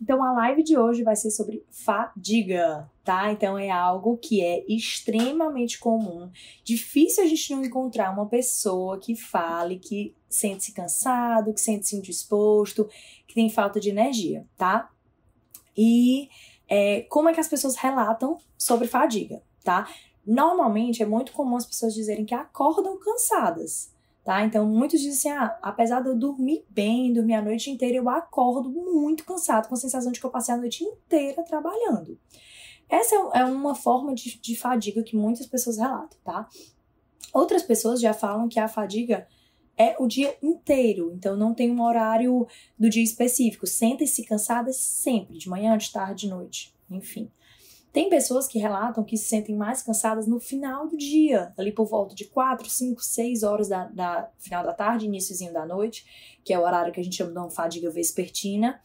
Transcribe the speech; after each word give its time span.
Então 0.00 0.22
a 0.22 0.32
live 0.32 0.62
de 0.62 0.76
hoje 0.76 1.02
vai 1.02 1.16
ser 1.16 1.30
sobre 1.30 1.64
fadiga, 1.70 2.90
tá? 3.02 3.32
Então 3.32 3.58
é 3.58 3.70
algo 3.70 4.18
que 4.18 4.42
é 4.42 4.64
extremamente 4.68 5.78
comum. 5.78 6.30
Difícil 6.62 7.24
a 7.24 7.26
gente 7.26 7.54
não 7.54 7.64
encontrar 7.64 8.12
uma 8.12 8.26
pessoa 8.26 8.98
que 8.98 9.16
fale 9.16 9.78
que 9.78 10.14
sente-se 10.28 10.72
cansado, 10.72 11.52
que 11.52 11.60
sente-se 11.60 11.96
indisposto, 11.96 12.88
que 13.26 13.34
tem 13.34 13.48
falta 13.48 13.80
de 13.80 13.88
energia, 13.88 14.46
tá? 14.56 14.90
E 15.76 16.28
é, 16.68 17.02
como 17.02 17.28
é 17.28 17.34
que 17.34 17.40
as 17.40 17.48
pessoas 17.48 17.76
relatam 17.76 18.38
sobre 18.58 18.86
fadiga, 18.86 19.42
tá? 19.64 19.88
Normalmente 20.26 21.02
é 21.02 21.06
muito 21.06 21.32
comum 21.32 21.56
as 21.56 21.66
pessoas 21.66 21.94
dizerem 21.94 22.24
que 22.24 22.34
acordam 22.34 22.98
cansadas, 22.98 23.94
tá? 24.26 24.44
Então 24.44 24.66
muitos 24.66 25.00
dizem 25.00 25.30
assim, 25.32 25.40
ah, 25.40 25.56
apesar 25.62 26.02
de 26.02 26.08
eu 26.08 26.16
dormir 26.16 26.64
bem, 26.68 27.12
dormir 27.12 27.34
a 27.34 27.42
noite 27.42 27.70
inteira, 27.70 27.96
eu 27.96 28.08
acordo 28.08 28.68
muito 28.68 29.24
cansado, 29.24 29.68
com 29.68 29.74
a 29.74 29.78
sensação 29.78 30.10
de 30.10 30.18
que 30.18 30.26
eu 30.26 30.30
passei 30.30 30.52
a 30.52 30.58
noite 30.58 30.82
inteira 30.82 31.44
trabalhando. 31.44 32.18
Essa 32.88 33.14
é, 33.14 33.38
é 33.38 33.44
uma 33.44 33.76
forma 33.76 34.12
de, 34.16 34.36
de 34.40 34.56
fadiga 34.56 35.04
que 35.04 35.16
muitas 35.16 35.46
pessoas 35.46 35.78
relatam, 35.78 36.18
tá? 36.24 36.48
Outras 37.32 37.62
pessoas 37.62 38.00
já 38.00 38.12
falam 38.12 38.48
que 38.48 38.58
a 38.58 38.66
fadiga 38.66 39.28
é 39.78 39.94
o 39.96 40.08
dia 40.08 40.36
inteiro, 40.42 41.12
então 41.14 41.36
não 41.36 41.54
tem 41.54 41.70
um 41.70 41.80
horário 41.80 42.48
do 42.76 42.90
dia 42.90 43.04
específico. 43.04 43.64
Sentem-se 43.64 44.24
cansadas 44.24 44.74
sempre, 44.76 45.38
de 45.38 45.48
manhã, 45.48 45.78
de 45.78 45.92
tarde, 45.92 46.22
de 46.22 46.28
noite, 46.28 46.74
enfim. 46.90 47.30
Tem 47.96 48.10
pessoas 48.10 48.46
que 48.46 48.58
relatam 48.58 49.02
que 49.02 49.16
se 49.16 49.24
sentem 49.24 49.56
mais 49.56 49.82
cansadas 49.82 50.26
no 50.26 50.38
final 50.38 50.86
do 50.86 50.98
dia, 50.98 51.54
ali 51.56 51.72
por 51.72 51.86
volta 51.86 52.14
de 52.14 52.26
4, 52.26 52.68
5, 52.68 53.02
6 53.02 53.42
horas 53.42 53.68
da, 53.68 53.86
da 53.86 54.30
final 54.38 54.62
da 54.62 54.74
tarde, 54.74 55.06
iníciozinho 55.06 55.50
da 55.50 55.64
noite, 55.64 56.04
que 56.44 56.52
é 56.52 56.58
o 56.58 56.62
horário 56.62 56.92
que 56.92 57.00
a 57.00 57.02
gente 57.02 57.16
chama 57.16 57.32
de 57.32 57.38
uma 57.38 57.48
fadiga 57.48 57.90
vespertina. 57.90 58.78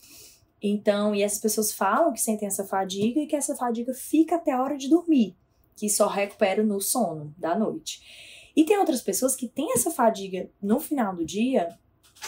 Então, 0.62 1.14
e 1.14 1.24
essas 1.24 1.40
pessoas 1.40 1.74
falam 1.74 2.14
que 2.14 2.22
sentem 2.22 2.48
essa 2.48 2.64
fadiga 2.64 3.20
e 3.20 3.28
que 3.28 3.36
essa 3.36 3.54
fadiga 3.54 3.94
fica 3.94 4.38
até 4.38 4.54
a 4.54 4.64
hora 4.64 4.78
de 4.78 4.88
dormir, 4.88 5.36
que 5.76 5.90
só 5.90 6.08
recupera 6.08 6.64
no 6.64 6.80
sono 6.80 7.36
da 7.38 7.54
noite. 7.54 8.02
E 8.56 8.64
tem 8.64 8.78
outras 8.78 9.02
pessoas 9.02 9.36
que 9.36 9.50
têm 9.50 9.74
essa 9.74 9.92
fadiga 9.92 10.50
no 10.62 10.80
final 10.80 11.14
do 11.14 11.26
dia, 11.26 11.68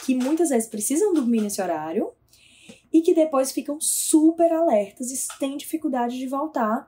que 0.05 0.13
muitas 0.13 0.49
vezes 0.49 0.67
precisam 0.67 1.13
dormir 1.13 1.39
nesse 1.39 1.61
horário, 1.61 2.11
e 2.93 3.01
que 3.01 3.15
depois 3.15 3.51
ficam 3.51 3.81
super 3.81 4.53
alertas 4.53 5.09
e 5.09 5.37
têm 5.39 5.57
dificuldade 5.57 6.17
de 6.17 6.27
voltar 6.27 6.87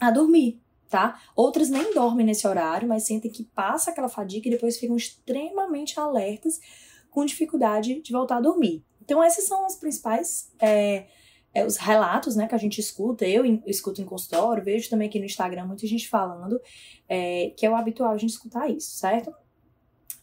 a 0.00 0.10
dormir, 0.10 0.60
tá? 0.90 1.22
Outras 1.36 1.70
nem 1.70 1.94
dormem 1.94 2.26
nesse 2.26 2.46
horário, 2.46 2.88
mas 2.88 3.04
sentem 3.04 3.30
que 3.30 3.44
passa 3.44 3.92
aquela 3.92 4.08
fadiga 4.08 4.48
e 4.48 4.50
depois 4.50 4.78
ficam 4.78 4.96
extremamente 4.96 6.00
alertas 6.00 6.58
com 7.08 7.24
dificuldade 7.24 8.02
de 8.02 8.12
voltar 8.12 8.38
a 8.38 8.40
dormir. 8.40 8.84
Então, 9.00 9.22
esses 9.22 9.46
são 9.46 9.64
os 9.64 9.76
principais 9.76 10.50
é, 10.58 11.06
é, 11.54 11.64
os 11.64 11.76
relatos 11.76 12.34
né, 12.34 12.48
que 12.48 12.54
a 12.54 12.58
gente 12.58 12.80
escuta. 12.80 13.26
Eu 13.26 13.44
escuto 13.66 14.00
em 14.00 14.04
consultório, 14.04 14.64
vejo 14.64 14.90
também 14.90 15.08
aqui 15.08 15.18
no 15.18 15.24
Instagram 15.24 15.66
muita 15.66 15.86
gente 15.86 16.08
falando 16.08 16.60
é, 17.08 17.52
que 17.56 17.64
é 17.64 17.70
o 17.70 17.76
habitual 17.76 18.12
a 18.12 18.16
gente 18.16 18.30
escutar 18.30 18.68
isso, 18.68 18.96
certo? 18.96 19.32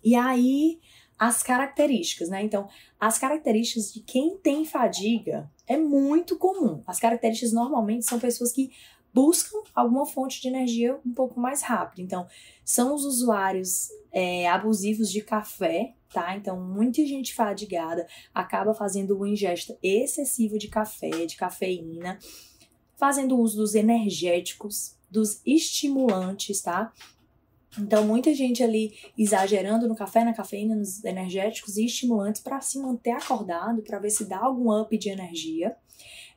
E 0.03 0.16
aí, 0.16 0.80
as 1.19 1.43
características, 1.43 2.29
né? 2.29 2.41
Então, 2.41 2.69
as 2.97 3.19
características 3.19 3.93
de 3.93 3.99
quem 3.99 4.37
tem 4.37 4.63
fadiga 4.63 5.51
é 5.67 5.77
muito 5.77 6.37
comum. 6.37 6.81
As 6.87 6.97
características 6.97 7.51
normalmente 7.51 8.05
são 8.05 8.17
pessoas 8.17 8.53
que 8.53 8.71
buscam 9.13 9.57
alguma 9.75 10.05
fonte 10.05 10.41
de 10.41 10.47
energia 10.47 10.97
um 11.05 11.13
pouco 11.13 11.37
mais 11.37 11.61
rápido. 11.61 11.99
Então, 11.99 12.25
são 12.63 12.95
os 12.95 13.03
usuários 13.03 13.89
é, 14.13 14.47
abusivos 14.47 15.11
de 15.11 15.21
café, 15.21 15.93
tá? 16.13 16.37
Então, 16.37 16.59
muita 16.59 17.05
gente 17.05 17.33
fadigada 17.33 18.07
acaba 18.33 18.73
fazendo 18.73 19.15
uma 19.17 19.27
ingesta 19.27 19.77
excessiva 19.83 20.57
de 20.57 20.69
café, 20.69 21.25
de 21.25 21.35
cafeína, 21.35 22.17
fazendo 22.95 23.37
uso 23.37 23.57
dos 23.57 23.75
energéticos, 23.75 24.95
dos 25.09 25.41
estimulantes, 25.45 26.61
tá? 26.61 26.93
Então, 27.77 28.05
muita 28.05 28.33
gente 28.33 28.63
ali 28.63 28.93
exagerando 29.17 29.87
no 29.87 29.95
café, 29.95 30.23
na 30.23 30.33
cafeína, 30.33 30.75
nos 30.75 31.03
energéticos 31.03 31.77
e 31.77 31.85
estimulantes 31.85 32.41
para 32.41 32.59
se 32.61 32.80
manter 32.80 33.11
acordado, 33.11 33.83
para 33.83 33.99
ver 33.99 34.09
se 34.09 34.25
dá 34.25 34.39
algum 34.39 34.71
up 34.71 34.97
de 34.97 35.09
energia. 35.09 35.75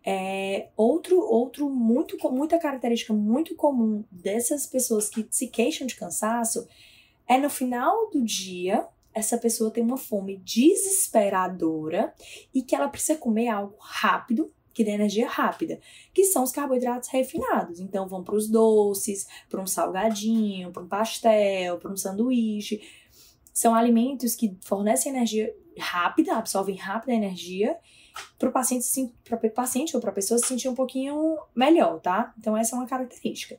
É, 0.05 0.69
outro, 0.77 1.19
outro 1.21 1.71
muito, 1.71 2.17
muita 2.31 2.59
característica 2.59 3.15
muito 3.15 3.55
comum 3.55 4.05
dessas 4.11 4.67
pessoas 4.67 5.09
que 5.09 5.27
se 5.31 5.47
queixam 5.47 5.87
de 5.87 5.95
cansaço 5.95 6.67
é 7.27 7.39
no 7.39 7.49
final 7.49 8.11
do 8.11 8.23
dia 8.25 8.87
essa 9.15 9.37
pessoa 9.37 9.71
tem 9.71 9.83
uma 9.83 9.97
fome 9.97 10.39
desesperadora 10.39 12.13
e 12.53 12.63
que 12.63 12.75
ela 12.75 12.89
precisa 12.89 13.19
comer 13.19 13.49
algo 13.49 13.77
rápido 13.79 14.53
que 14.73 14.85
dê 14.85 14.93
energia 14.93 15.29
rápida, 15.29 15.81
que 16.13 16.25
são 16.25 16.43
os 16.43 16.53
carboidratos 16.53 17.09
refinados. 17.09 17.81
Então 17.81 18.09
vão 18.09 18.23
para 18.23 18.35
os 18.35 18.49
doces, 18.49 19.27
para 19.49 19.61
um 19.61 19.67
salgadinho, 19.67 20.71
para 20.73 20.83
um 20.83 20.89
pastel, 20.89 21.79
para 21.79 21.93
um 21.93 21.97
sanduíche. 21.97 22.83
São 23.53 23.75
alimentos 23.75 24.35
que 24.35 24.57
fornecem 24.63 25.13
energia 25.13 25.55
rápida, 25.79 26.37
absorvem 26.37 26.77
rápida 26.77 27.13
energia 27.13 27.77
para 28.39 28.49
o 28.49 28.53
paciente, 28.53 29.13
para 29.25 29.39
paciente 29.51 29.95
ou 29.97 30.01
para 30.01 30.11
a 30.11 30.15
pessoa 30.15 30.39
se 30.39 30.47
sentir 30.47 30.69
um 30.69 30.75
pouquinho 30.75 31.39
melhor, 31.55 32.01
tá? 32.01 32.35
Então 32.39 32.57
essa 32.57 32.75
é 32.75 32.79
uma 32.79 32.87
característica. 32.87 33.59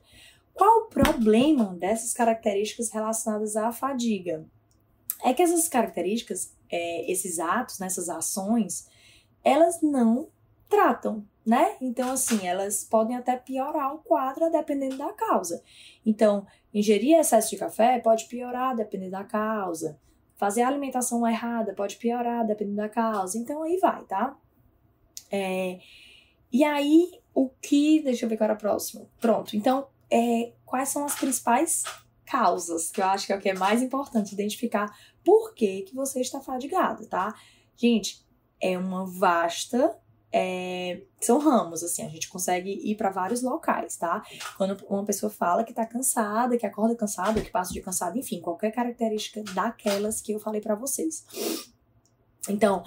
Qual 0.52 0.82
o 0.82 0.86
problema 0.86 1.74
dessas 1.74 2.12
características 2.12 2.90
relacionadas 2.90 3.56
à 3.56 3.72
fadiga? 3.72 4.46
É 5.22 5.34
que 5.34 5.42
essas 5.42 5.68
características, 5.68 6.54
é, 6.70 7.10
esses 7.10 7.40
atos, 7.40 7.78
nessas 7.80 8.06
né, 8.06 8.14
ações, 8.14 8.86
elas 9.42 9.82
não 9.82 10.28
tratam, 10.74 11.24
né? 11.46 11.76
Então, 11.80 12.10
assim, 12.12 12.46
elas 12.46 12.84
podem 12.84 13.16
até 13.16 13.36
piorar 13.36 13.94
o 13.94 13.98
quadro 13.98 14.50
dependendo 14.50 14.96
da 14.96 15.12
causa. 15.12 15.62
Então, 16.04 16.46
ingerir 16.72 17.18
excesso 17.18 17.50
de 17.50 17.56
café 17.56 18.00
pode 18.00 18.26
piorar 18.26 18.74
dependendo 18.74 19.12
da 19.12 19.24
causa. 19.24 19.98
Fazer 20.36 20.62
a 20.62 20.68
alimentação 20.68 21.26
errada 21.26 21.74
pode 21.74 21.96
piorar 21.96 22.44
dependendo 22.46 22.78
da 22.78 22.88
causa. 22.88 23.38
Então, 23.38 23.62
aí 23.62 23.78
vai, 23.78 24.04
tá? 24.04 24.36
É, 25.30 25.78
e 26.52 26.64
aí, 26.64 27.20
o 27.32 27.48
que. 27.48 28.02
Deixa 28.02 28.24
eu 28.24 28.28
ver 28.28 28.36
qual 28.36 28.46
era 28.46 28.54
o 28.54 28.58
próximo. 28.58 29.08
Pronto. 29.20 29.56
Então, 29.56 29.86
é, 30.10 30.52
quais 30.64 30.88
são 30.88 31.04
as 31.04 31.14
principais 31.14 31.84
causas? 32.26 32.90
Que 32.90 33.00
eu 33.00 33.06
acho 33.06 33.26
que 33.26 33.32
é 33.32 33.36
o 33.36 33.40
que 33.40 33.50
é 33.50 33.54
mais 33.54 33.82
importante, 33.82 34.32
identificar 34.32 34.86
por 35.24 35.54
que, 35.54 35.82
que 35.82 35.94
você 35.94 36.20
está 36.20 36.40
fadigado, 36.40 37.06
tá? 37.06 37.34
Gente, 37.76 38.24
é 38.60 38.78
uma 38.78 39.04
vasta 39.04 39.98
é, 40.36 41.00
são 41.20 41.38
ramos, 41.38 41.84
assim, 41.84 42.04
a 42.04 42.08
gente 42.08 42.28
consegue 42.28 42.68
ir 42.68 42.96
para 42.96 43.08
vários 43.08 43.40
locais, 43.40 43.96
tá? 43.96 44.20
Quando 44.56 44.84
uma 44.88 45.04
pessoa 45.04 45.30
fala 45.30 45.62
que 45.62 45.72
tá 45.72 45.86
cansada, 45.86 46.58
que 46.58 46.66
acorda 46.66 46.96
cansada, 46.96 47.40
que 47.40 47.52
passa 47.52 47.72
de 47.72 47.80
cansada, 47.80 48.18
enfim, 48.18 48.40
qualquer 48.40 48.72
característica 48.72 49.44
daquelas 49.54 50.20
que 50.20 50.32
eu 50.32 50.40
falei 50.40 50.60
para 50.60 50.74
vocês. 50.74 51.24
Então, 52.48 52.82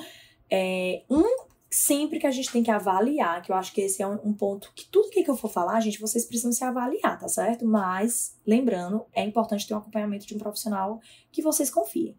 é, 0.51 1.05
um 1.09 1.47
sempre 1.71 2.19
que 2.19 2.27
a 2.27 2.31
gente 2.31 2.51
tem 2.51 2.61
que 2.61 2.71
avaliar, 2.71 3.41
que 3.41 3.49
eu 3.49 3.55
acho 3.55 3.73
que 3.73 3.79
esse 3.79 4.01
é 4.01 4.07
um, 4.07 4.19
um 4.25 4.33
ponto 4.33 4.73
que 4.75 4.85
tudo 4.89 5.09
que, 5.09 5.23
eu 5.25 5.37
for 5.37 5.49
falar, 5.49 5.79
gente, 5.79 6.01
vocês 6.01 6.25
precisam 6.25 6.51
se 6.51 6.65
avaliar, 6.65 7.17
tá 7.17 7.29
certo? 7.29 7.65
Mas, 7.65 8.37
lembrando, 8.45 9.05
é 9.13 9.23
importante 9.23 9.65
ter 9.65 9.73
um 9.73 9.77
acompanhamento 9.77 10.27
de 10.27 10.35
um 10.35 10.37
profissional 10.37 10.99
que 11.31 11.41
vocês 11.41 11.69
confiem. 11.69 12.17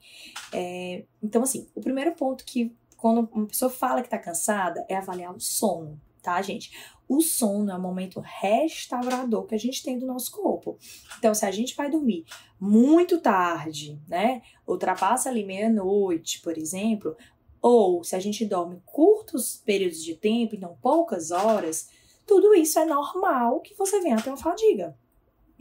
É, 0.54 1.04
então, 1.22 1.42
assim, 1.42 1.68
o 1.74 1.82
primeiro 1.82 2.14
ponto 2.14 2.46
que 2.46 2.74
quando 2.98 3.28
uma 3.32 3.47
pessoa 3.47 3.70
fala 3.70 4.03
que 4.03 4.10
tá 4.10 4.19
cansada, 4.19 4.84
é 4.88 4.97
avaliar 4.97 5.34
o 5.34 5.41
sono, 5.41 5.98
tá, 6.20 6.42
gente? 6.42 6.70
O 7.09 7.20
sono 7.22 7.70
é 7.70 7.76
um 7.76 7.81
momento 7.81 8.20
restaurador 8.20 9.47
que 9.47 9.54
a 9.54 9.59
gente 9.59 9.82
tem 9.82 9.98
do 9.98 10.04
nosso 10.04 10.32
corpo. 10.32 10.76
Então, 11.19 11.32
se 11.32 11.47
a 11.47 11.50
gente 11.50 11.75
vai 11.76 11.88
dormir 11.88 12.26
muito 12.60 13.20
tarde, 13.20 13.98
né? 14.06 14.42
Ultrapassa 14.66 15.31
ali 15.31 15.44
meia-noite, 15.44 16.42
por 16.42 16.58
exemplo, 16.58 17.16
ou 17.62 18.03
se 18.03 18.16
a 18.16 18.20
gente 18.20 18.44
dorme 18.44 18.82
curtos 18.84 19.62
períodos 19.64 20.03
de 20.03 20.16
tempo, 20.16 20.56
então 20.56 20.76
poucas 20.82 21.31
horas, 21.31 21.88
tudo 22.26 22.52
isso 22.52 22.81
é 22.81 22.84
normal 22.84 23.61
que 23.61 23.75
você 23.75 24.00
venha 24.00 24.20
ter 24.20 24.31
uma 24.31 24.37
fadiga. 24.37 24.96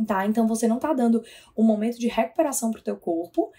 Tá? 0.06 0.26
Então 0.26 0.48
você 0.48 0.68
não 0.68 0.80
tá 0.80 0.92
dando 0.92 1.24
um 1.56 1.64
momento 1.64 2.00
de 2.00 2.08
recuperação 2.08 2.72
pro 2.72 2.82
teu 2.82 2.98
corpo 2.98 3.52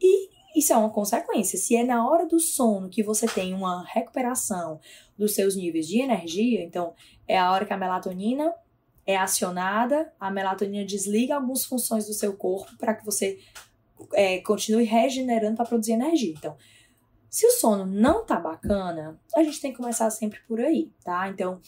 e 0.00 0.35
isso 0.56 0.72
é 0.72 0.76
uma 0.76 0.90
consequência. 0.90 1.58
Se 1.58 1.76
é 1.76 1.84
na 1.84 2.08
hora 2.08 2.26
do 2.26 2.40
sono 2.40 2.88
que 2.88 3.02
você 3.02 3.26
tem 3.26 3.52
uma 3.52 3.84
recuperação 3.84 4.80
dos 5.16 5.34
seus 5.34 5.54
níveis 5.54 5.86
de 5.86 6.00
energia, 6.00 6.64
então 6.64 6.94
é 7.28 7.38
a 7.38 7.52
hora 7.52 7.66
que 7.66 7.72
a 7.72 7.76
melatonina 7.76 8.54
é 9.06 9.16
acionada, 9.16 10.12
a 10.18 10.30
melatonina 10.30 10.84
desliga 10.84 11.36
algumas 11.36 11.64
funções 11.64 12.06
do 12.06 12.14
seu 12.14 12.34
corpo 12.34 12.76
para 12.78 12.94
que 12.94 13.04
você 13.04 13.38
é, 14.14 14.38
continue 14.40 14.84
regenerando 14.84 15.56
para 15.56 15.66
produzir 15.66 15.92
energia. 15.92 16.34
Então, 16.36 16.56
se 17.28 17.46
o 17.46 17.50
sono 17.50 17.84
não 17.84 18.24
tá 18.24 18.40
bacana, 18.40 19.20
a 19.36 19.42
gente 19.42 19.60
tem 19.60 19.70
que 19.70 19.76
começar 19.76 20.08
sempre 20.10 20.40
por 20.48 20.58
aí, 20.58 20.90
tá? 21.04 21.28
Então, 21.28 21.60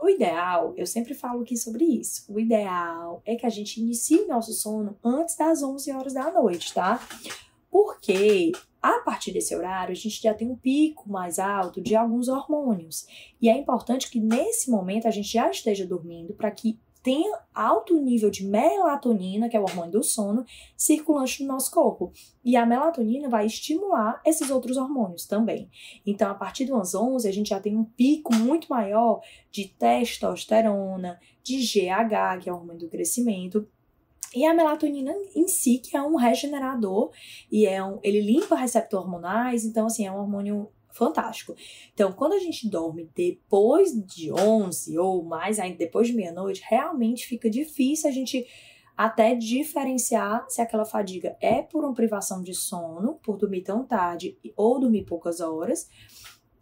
o 0.00 0.08
ideal, 0.08 0.72
eu 0.76 0.86
sempre 0.86 1.12
falo 1.12 1.42
aqui 1.42 1.56
sobre 1.56 1.84
isso. 1.84 2.24
O 2.32 2.40
ideal 2.40 3.20
é 3.26 3.36
que 3.36 3.44
a 3.44 3.50
gente 3.50 3.80
inicie 3.80 4.20
o 4.20 4.28
nosso 4.28 4.52
sono 4.54 4.98
antes 5.04 5.36
das 5.36 5.62
11 5.62 5.92
horas 5.92 6.14
da 6.14 6.30
noite, 6.32 6.72
tá? 6.72 7.06
Porque 7.70 8.52
a 8.82 9.00
partir 9.00 9.32
desse 9.32 9.54
horário, 9.54 9.92
a 9.92 9.94
gente 9.94 10.22
já 10.22 10.32
tem 10.32 10.50
um 10.50 10.56
pico 10.56 11.10
mais 11.10 11.38
alto 11.38 11.80
de 11.80 11.94
alguns 11.94 12.28
hormônios. 12.28 13.06
E 13.40 13.48
é 13.48 13.56
importante 13.56 14.10
que 14.10 14.18
nesse 14.18 14.70
momento 14.70 15.06
a 15.06 15.10
gente 15.10 15.30
já 15.30 15.50
esteja 15.50 15.86
dormindo 15.86 16.32
para 16.32 16.50
que 16.50 16.78
tenha 17.02 17.38
alto 17.54 17.98
nível 18.00 18.30
de 18.30 18.44
melatonina, 18.44 19.48
que 19.48 19.56
é 19.56 19.60
o 19.60 19.64
hormônio 19.64 19.92
do 19.92 20.02
sono, 20.02 20.44
circulante 20.76 21.42
no 21.42 21.48
nosso 21.48 21.70
corpo. 21.70 22.12
E 22.44 22.56
a 22.56 22.66
melatonina 22.66 23.28
vai 23.28 23.46
estimular 23.46 24.20
esses 24.24 24.50
outros 24.50 24.76
hormônios 24.76 25.26
também. 25.26 25.70
Então, 26.06 26.30
a 26.30 26.34
partir 26.34 26.66
das 26.66 26.94
11, 26.94 27.26
a 27.28 27.32
gente 27.32 27.50
já 27.50 27.60
tem 27.60 27.76
um 27.76 27.84
pico 27.84 28.34
muito 28.34 28.68
maior 28.68 29.20
de 29.50 29.68
testosterona, 29.68 31.18
de 31.42 31.58
GH, 31.58 32.42
que 32.42 32.48
é 32.50 32.52
o 32.52 32.56
hormônio 32.56 32.80
do 32.80 32.88
crescimento, 32.88 33.66
e 34.34 34.46
a 34.46 34.54
melatonina 34.54 35.12
em 35.34 35.48
si, 35.48 35.78
que 35.78 35.96
é 35.96 36.02
um 36.02 36.16
regenerador, 36.16 37.10
e 37.50 37.66
é 37.66 37.82
um, 37.84 37.98
ele 38.02 38.20
limpa 38.20 38.54
receptores 38.54 39.04
hormonais, 39.04 39.64
então, 39.64 39.86
assim, 39.86 40.06
é 40.06 40.12
um 40.12 40.18
hormônio 40.18 40.68
fantástico. 40.92 41.54
Então, 41.92 42.12
quando 42.12 42.34
a 42.34 42.38
gente 42.38 42.68
dorme 42.68 43.10
depois 43.14 43.92
de 43.92 44.32
11 44.32 44.98
ou 44.98 45.24
mais 45.24 45.58
ainda 45.58 45.78
depois 45.78 46.08
de 46.08 46.14
meia-noite, 46.14 46.62
realmente 46.68 47.26
fica 47.26 47.48
difícil 47.48 48.08
a 48.08 48.12
gente 48.12 48.46
até 48.96 49.34
diferenciar 49.34 50.44
se 50.48 50.60
aquela 50.60 50.84
fadiga 50.84 51.36
é 51.40 51.62
por 51.62 51.84
uma 51.84 51.94
privação 51.94 52.42
de 52.42 52.54
sono, 52.54 53.14
por 53.22 53.38
dormir 53.38 53.62
tão 53.62 53.84
tarde 53.84 54.36
ou 54.56 54.78
dormir 54.78 55.04
poucas 55.04 55.40
horas, 55.40 55.88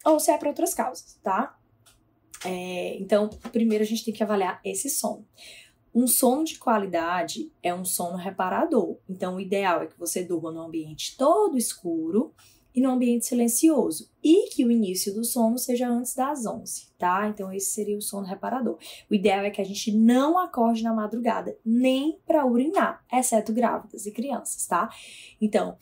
ou 0.05 0.21
se 0.21 0.31
é 0.31 0.39
por 0.39 0.49
outras 0.49 0.73
causas, 0.73 1.19
tá? 1.23 1.59
É, 2.45 2.97
então, 2.99 3.29
primeiro 3.51 3.83
a 3.83 3.87
gente 3.87 4.05
tem 4.05 4.15
que 4.15 4.23
avaliar 4.23 4.61
esse 4.65 4.89
sono. 4.89 5.27
Um 5.95 6.07
sono 6.07 6.45
de 6.45 6.59
qualidade 6.59 7.51
é 7.63 7.75
um 7.75 7.85
sono 7.85 8.17
reparador. 8.17 8.97
Então, 9.09 9.37
o 9.37 9.41
ideal 9.41 9.83
é 9.83 9.87
que 9.87 9.99
você 9.99 10.23
durma 10.23 10.53
num 10.53 10.63
ambiente 10.63 11.17
todo 11.17 11.57
escuro 11.57 12.33
e 12.75 12.81
num 12.81 12.91
ambiente 12.91 13.27
silencioso. 13.27 14.11
E 14.23 14.51
que 14.51 14.65
o 14.65 14.71
início 14.71 15.13
do 15.13 15.25
sono 15.25 15.59
seja 15.59 15.89
antes 15.89 16.15
das 16.15 16.47
11, 16.47 16.89
tá? 16.99 17.29
Então, 17.29 17.53
esse 17.53 17.71
seria 17.73 17.97
o 17.97 18.03
sono 18.03 18.27
reparador. 18.27 18.79
O 19.11 19.15
ideal 19.15 19.45
é 19.45 19.51
que 19.51 19.61
a 19.61 19.65
gente 19.65 19.91
não 19.93 20.39
acorde 20.39 20.83
na 20.83 20.93
madrugada, 20.93 21.57
nem 21.65 22.19
para 22.27 22.47
urinar, 22.47 23.05
exceto 23.13 23.53
grávidas 23.53 24.07
e 24.07 24.13
crianças, 24.13 24.67
tá? 24.67 24.89
Então, 25.41 25.77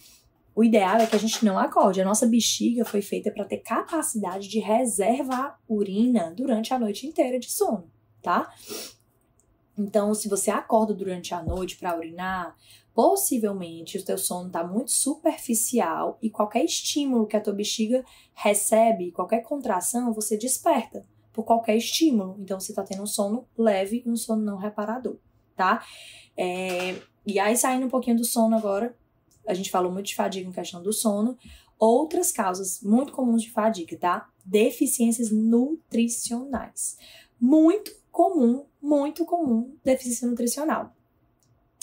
o 0.55 0.65
ideal 0.65 0.97
é 0.97 1.07
que 1.07 1.15
a 1.15 1.19
gente 1.19 1.45
não 1.45 1.59
acorde. 1.59 2.01
A 2.01 2.05
nossa 2.05 2.27
bexiga 2.27 2.83
foi 2.83 3.03
feita 3.03 3.31
para 3.31 3.45
ter 3.45 3.59
capacidade 3.59 4.49
de 4.49 4.59
reservar 4.59 5.61
urina 5.69 6.33
durante 6.35 6.73
a 6.73 6.79
noite 6.79 7.07
inteira 7.07 7.39
de 7.39 7.51
sono, 7.51 7.91
tá? 8.23 8.51
Então, 9.79 10.15
se 10.15 10.29
você 10.29 10.51
acorda 10.51 10.95
durante 10.95 11.35
a 11.35 11.43
noite 11.43 11.77
para 11.77 11.97
urinar, 11.97 12.57
possivelmente 12.95 13.99
o 13.99 14.05
teu 14.05 14.17
sono 14.17 14.47
está 14.47 14.65
muito 14.65 14.91
superficial 14.91 16.19
e 16.23 16.31
qualquer 16.31 16.65
estímulo 16.65 17.27
que 17.27 17.37
a 17.37 17.41
tua 17.41 17.53
bexiga 17.53 18.05
recebe, 18.33 19.13
qualquer 19.13 19.43
contração, 19.43 20.15
você 20.15 20.37
desperta 20.37 21.05
por 21.33 21.45
qualquer 21.45 21.77
estímulo. 21.77 22.37
Então, 22.39 22.59
você 22.59 22.73
está 22.73 22.83
tendo 22.83 23.03
um 23.03 23.07
sono 23.07 23.47
leve 23.57 24.03
e 24.05 24.11
um 24.11 24.17
sono 24.17 24.43
não 24.43 24.57
reparador, 24.57 25.17
tá? 25.55 25.85
É... 26.37 26.97
E 27.27 27.39
aí, 27.39 27.57
saindo 27.57 27.87
um 27.87 27.91
pouquinho 27.91 28.17
do 28.17 28.25
sono 28.25 28.57
agora, 28.57 28.97
a 29.47 29.53
gente 29.53 29.71
falou 29.71 29.93
muito 29.93 30.07
de 30.07 30.15
fadiga 30.15 30.49
em 30.49 30.53
questão 30.53 30.83
do 30.83 30.93
sono. 30.93 31.37
Outras 31.79 32.33
causas 32.33 32.81
muito 32.81 33.13
comuns 33.13 33.43
de 33.43 33.51
fadiga, 33.51 33.97
tá? 33.99 34.31
Deficiências 34.45 35.31
nutricionais. 35.31 36.97
Muito 37.39 37.93
comum, 38.17 38.65
muito 38.81 39.27
comum, 39.27 39.77
deficiência 39.85 40.27
nutricional. 40.27 40.91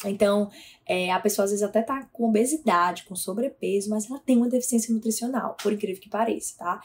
Então, 0.03 0.50
é, 0.83 1.12
a 1.12 1.19
pessoa 1.19 1.45
às 1.45 1.51
vezes 1.51 1.63
até 1.63 1.83
tá 1.83 2.09
com 2.12 2.27
obesidade, 2.27 3.03
com 3.03 3.15
sobrepeso, 3.15 3.91
mas 3.91 4.09
ela 4.09 4.18
tem 4.18 4.35
uma 4.38 4.50
deficiência 4.50 4.91
nutricional, 4.91 5.56
por 5.62 5.71
incrível 5.71 6.01
que 6.01 6.09
pareça, 6.09 6.56
tá? 6.57 6.81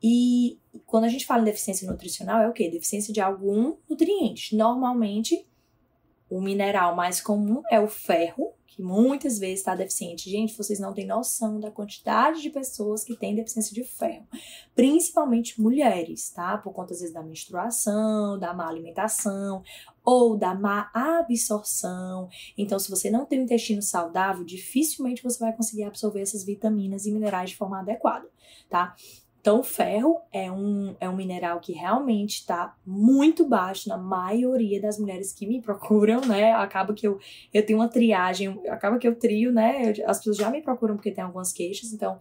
E 0.00 0.60
quando 0.86 1.04
a 1.04 1.08
gente 1.08 1.26
fala 1.26 1.42
em 1.42 1.46
deficiência 1.46 1.90
nutricional, 1.90 2.40
é 2.40 2.48
o 2.48 2.52
quê? 2.52 2.70
Deficiência 2.70 3.12
de 3.12 3.20
algum 3.20 3.74
nutriente. 3.90 4.54
Normalmente, 4.54 5.44
o 6.30 6.40
mineral 6.40 6.94
mais 6.94 7.20
comum 7.20 7.62
é 7.72 7.80
o 7.80 7.88
ferro, 7.88 8.52
que 8.74 8.82
muitas 8.82 9.38
vezes 9.38 9.60
está 9.60 9.74
deficiente. 9.74 10.28
Gente, 10.28 10.56
vocês 10.56 10.80
não 10.80 10.92
têm 10.92 11.06
noção 11.06 11.60
da 11.60 11.70
quantidade 11.70 12.42
de 12.42 12.50
pessoas 12.50 13.04
que 13.04 13.16
têm 13.16 13.34
deficiência 13.34 13.72
de 13.72 13.84
ferro, 13.84 14.26
principalmente 14.74 15.60
mulheres, 15.60 16.30
tá? 16.30 16.58
Por 16.58 16.72
conta 16.72 16.92
às 16.92 16.98
vezes 16.98 17.14
da 17.14 17.22
menstruação, 17.22 18.36
da 18.38 18.52
má 18.52 18.68
alimentação 18.68 19.62
ou 20.04 20.36
da 20.36 20.54
má 20.54 20.90
absorção. 20.92 22.28
Então, 22.58 22.78
se 22.78 22.90
você 22.90 23.10
não 23.10 23.24
tem 23.24 23.40
um 23.40 23.44
intestino 23.44 23.80
saudável, 23.80 24.44
dificilmente 24.44 25.22
você 25.22 25.38
vai 25.38 25.52
conseguir 25.52 25.84
absorver 25.84 26.20
essas 26.20 26.44
vitaminas 26.44 27.06
e 27.06 27.12
minerais 27.12 27.50
de 27.50 27.56
forma 27.56 27.78
adequada, 27.78 28.28
tá? 28.68 28.96
Então, 29.44 29.60
o 29.60 29.62
ferro 29.62 30.22
é 30.32 30.50
um, 30.50 30.96
é 30.98 31.06
um 31.06 31.14
mineral 31.14 31.60
que 31.60 31.70
realmente 31.70 32.36
está 32.36 32.74
muito 32.86 33.46
baixo 33.46 33.90
na 33.90 33.98
maioria 33.98 34.80
das 34.80 34.98
mulheres 34.98 35.34
que 35.34 35.46
me 35.46 35.60
procuram, 35.60 36.22
né? 36.22 36.52
Acaba 36.52 36.94
que 36.94 37.06
eu, 37.06 37.20
eu 37.52 37.66
tenho 37.66 37.78
uma 37.78 37.88
triagem, 37.88 38.58
acaba 38.70 38.96
que 38.96 39.06
eu 39.06 39.14
trio, 39.14 39.52
né? 39.52 39.92
As 40.06 40.16
pessoas 40.16 40.38
já 40.38 40.48
me 40.48 40.62
procuram 40.62 40.96
porque 40.96 41.10
tem 41.10 41.22
algumas 41.22 41.52
queixas, 41.52 41.92
então. 41.92 42.18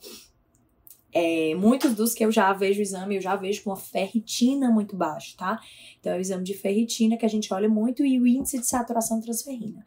É, 1.14 1.56
muitos 1.56 1.96
dos 1.96 2.14
que 2.14 2.26
eu 2.26 2.32
já 2.32 2.52
vejo 2.52 2.80
o 2.80 2.84
exame, 2.84 3.16
eu 3.16 3.22
já 3.22 3.38
vejo 3.38 3.64
com 3.64 3.70
uma 3.70 3.78
ferritina 3.78 4.70
muito 4.70 4.94
baixa, 4.94 5.34
tá? 5.38 5.62
Então, 6.02 6.12
é 6.12 6.18
o 6.18 6.20
exame 6.20 6.44
de 6.44 6.54
ferritina 6.54 7.16
que 7.16 7.26
a 7.26 7.30
gente 7.30 7.54
olha 7.54 7.70
muito 7.70 8.06
e 8.06 8.20
o 8.20 8.28
índice 8.28 8.60
de 8.60 8.68
saturação 8.68 9.22
transferrina. 9.22 9.86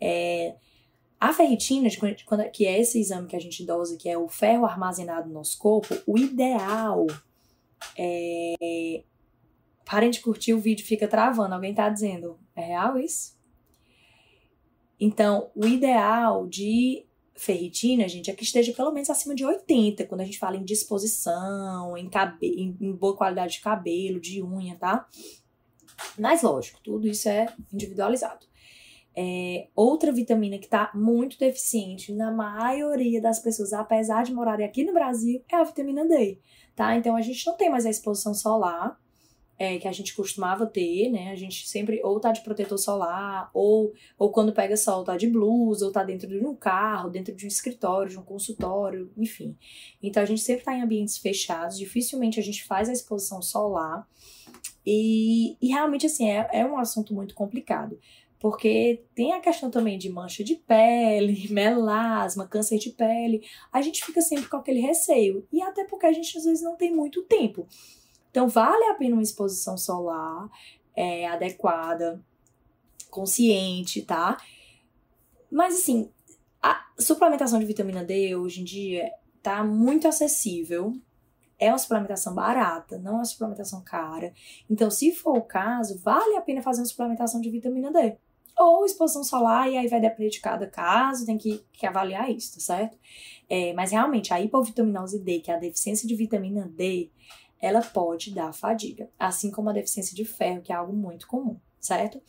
É, 0.00 0.54
a 1.20 1.32
ferritina, 1.32 1.88
que 2.52 2.66
é 2.66 2.80
esse 2.80 3.00
exame 3.00 3.26
que 3.26 3.36
a 3.36 3.40
gente 3.40 3.64
dosa, 3.64 3.96
que 3.96 4.08
é 4.08 4.16
o 4.16 4.28
ferro 4.28 4.64
armazenado 4.64 5.28
no 5.28 5.34
nosso 5.34 5.58
corpo, 5.58 5.96
o 6.06 6.16
ideal 6.16 7.06
é. 7.96 9.02
Parem 9.84 10.10
de 10.10 10.20
curtir 10.20 10.52
o 10.52 10.60
vídeo, 10.60 10.84
fica 10.84 11.08
travando. 11.08 11.54
Alguém 11.54 11.74
tá 11.74 11.88
dizendo, 11.88 12.38
é 12.54 12.60
real 12.60 12.98
isso? 12.98 13.38
Então, 15.00 15.50
o 15.54 15.64
ideal 15.66 16.46
de 16.46 17.06
ferritina, 17.34 18.06
gente, 18.06 18.30
é 18.30 18.34
que 18.34 18.42
esteja 18.42 18.72
pelo 18.74 18.92
menos 18.92 19.08
acima 19.08 19.34
de 19.34 19.46
80, 19.46 20.04
quando 20.06 20.20
a 20.20 20.24
gente 20.24 20.38
fala 20.38 20.56
em 20.56 20.64
disposição, 20.64 21.96
em, 21.96 22.10
em, 22.42 22.76
em 22.80 22.92
boa 22.92 23.16
qualidade 23.16 23.54
de 23.54 23.60
cabelo, 23.60 24.20
de 24.20 24.42
unha, 24.42 24.76
tá? 24.76 25.08
Mas 26.18 26.42
lógico, 26.42 26.80
tudo 26.82 27.08
isso 27.08 27.28
é 27.28 27.46
individualizado. 27.72 28.47
É, 29.16 29.68
outra 29.74 30.12
vitamina 30.12 30.58
que 30.58 30.66
está 30.66 30.90
muito 30.94 31.38
deficiente 31.38 32.12
na 32.12 32.30
maioria 32.30 33.20
das 33.20 33.40
pessoas, 33.40 33.72
apesar 33.72 34.22
de 34.22 34.32
morarem 34.32 34.64
aqui 34.64 34.84
no 34.84 34.92
Brasil, 34.92 35.42
é 35.50 35.56
a 35.56 35.64
vitamina 35.64 36.06
D, 36.06 36.38
tá? 36.76 36.96
Então 36.96 37.16
a 37.16 37.20
gente 37.20 37.44
não 37.46 37.56
tem 37.56 37.68
mais 37.68 37.84
a 37.84 37.90
exposição 37.90 38.32
solar 38.32 38.96
é, 39.58 39.76
que 39.76 39.88
a 39.88 39.92
gente 39.92 40.14
costumava 40.14 40.66
ter, 40.66 41.10
né? 41.10 41.32
A 41.32 41.34
gente 41.34 41.68
sempre 41.68 42.00
ou 42.04 42.20
tá 42.20 42.30
de 42.30 42.42
protetor 42.42 42.78
solar, 42.78 43.50
ou, 43.52 43.92
ou 44.16 44.30
quando 44.30 44.52
pega 44.52 44.76
sol 44.76 45.02
tá 45.02 45.16
de 45.16 45.26
blusa, 45.26 45.84
ou 45.84 45.92
tá 45.92 46.04
dentro 46.04 46.28
de 46.28 46.38
um 46.38 46.54
carro, 46.54 47.10
dentro 47.10 47.34
de 47.34 47.44
um 47.44 47.48
escritório, 47.48 48.10
de 48.10 48.18
um 48.18 48.22
consultório, 48.22 49.10
enfim. 49.16 49.56
Então 50.00 50.22
a 50.22 50.26
gente 50.26 50.42
sempre 50.42 50.64
tá 50.64 50.74
em 50.74 50.82
ambientes 50.82 51.18
fechados, 51.18 51.76
dificilmente 51.76 52.38
a 52.38 52.42
gente 52.42 52.64
faz 52.64 52.88
a 52.88 52.92
exposição 52.92 53.42
solar. 53.42 54.06
E, 54.86 55.56
e 55.60 55.68
realmente, 55.68 56.06
assim, 56.06 56.30
é, 56.30 56.48
é 56.52 56.64
um 56.64 56.78
assunto 56.78 57.12
muito 57.12 57.34
complicado. 57.34 57.98
Porque 58.38 59.04
tem 59.16 59.32
a 59.32 59.40
questão 59.40 59.70
também 59.70 59.98
de 59.98 60.08
mancha 60.08 60.44
de 60.44 60.54
pele, 60.54 61.48
melasma, 61.50 62.46
câncer 62.46 62.78
de 62.78 62.90
pele. 62.90 63.44
A 63.72 63.82
gente 63.82 64.04
fica 64.04 64.20
sempre 64.20 64.48
com 64.48 64.56
aquele 64.56 64.80
receio. 64.80 65.46
E 65.52 65.60
até 65.60 65.84
porque 65.84 66.06
a 66.06 66.12
gente 66.12 66.36
às 66.38 66.44
vezes 66.44 66.62
não 66.62 66.76
tem 66.76 66.94
muito 66.94 67.22
tempo. 67.22 67.66
Então, 68.30 68.48
vale 68.48 68.84
a 68.84 68.94
pena 68.94 69.16
uma 69.16 69.22
exposição 69.22 69.76
solar 69.76 70.48
é, 70.94 71.26
adequada, 71.26 72.22
consciente, 73.10 74.02
tá? 74.02 74.36
Mas, 75.50 75.74
assim, 75.74 76.10
a 76.62 76.86
suplementação 76.98 77.58
de 77.58 77.64
vitamina 77.64 78.04
D 78.04 78.36
hoje 78.36 78.60
em 78.60 78.64
dia 78.64 79.10
tá 79.42 79.64
muito 79.64 80.06
acessível. 80.06 80.92
É 81.58 81.70
uma 81.70 81.78
suplementação 81.78 82.34
barata, 82.34 82.98
não 82.98 83.12
é 83.12 83.16
uma 83.16 83.24
suplementação 83.24 83.82
cara. 83.82 84.32
Então, 84.70 84.88
se 84.90 85.10
for 85.12 85.36
o 85.36 85.42
caso, 85.42 85.98
vale 85.98 86.36
a 86.36 86.40
pena 86.40 86.62
fazer 86.62 86.82
uma 86.82 86.86
suplementação 86.86 87.40
de 87.40 87.50
vitamina 87.50 87.90
D 87.90 88.16
ou 88.58 88.84
exposição 88.84 89.22
solar, 89.22 89.70
e 89.70 89.76
aí 89.76 89.88
vai 89.88 90.00
depender 90.00 90.30
de 90.30 90.40
cada 90.40 90.66
caso, 90.66 91.24
tem 91.24 91.38
que, 91.38 91.64
que 91.72 91.86
avaliar 91.86 92.30
isso, 92.30 92.54
tá 92.54 92.60
certo? 92.60 92.98
É, 93.48 93.72
mas 93.72 93.92
realmente, 93.92 94.32
a 94.34 94.40
hipovitaminose 94.40 95.18
D, 95.18 95.40
que 95.40 95.50
é 95.50 95.54
a 95.54 95.58
deficiência 95.58 96.06
de 96.06 96.14
vitamina 96.14 96.66
D, 96.66 97.10
ela 97.60 97.80
pode 97.80 98.34
dar 98.34 98.52
fadiga, 98.52 99.10
assim 99.18 99.50
como 99.50 99.70
a 99.70 99.72
deficiência 99.72 100.14
de 100.14 100.24
ferro, 100.24 100.62
que 100.62 100.72
é 100.72 100.76
algo 100.76 100.92
muito 100.92 101.26
comum, 101.26 101.58
certo? 101.80 102.20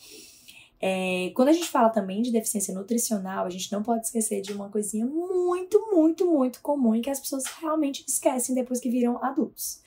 É, 0.82 1.32
quando 1.36 1.50
a 1.50 1.54
gente 1.54 1.68
fala 1.68 1.90
também 1.90 2.22
de 2.22 2.32
deficiência 2.32 2.74
nutricional, 2.74 3.46
a 3.46 3.50
gente 3.50 3.72
não 3.72 3.84
pode 3.84 4.06
esquecer 4.06 4.42
de 4.42 4.54
uma 4.54 4.70
coisinha 4.70 5.06
muito, 5.06 5.92
muito, 5.92 6.26
muito 6.26 6.62
comum 6.62 6.96
e 6.96 7.02
que 7.02 7.10
as 7.10 7.20
pessoas 7.20 7.44
realmente 7.60 8.06
esquecem 8.08 8.56
depois 8.56 8.80
que 8.80 8.90
viram 8.90 9.22
adultos, 9.24 9.82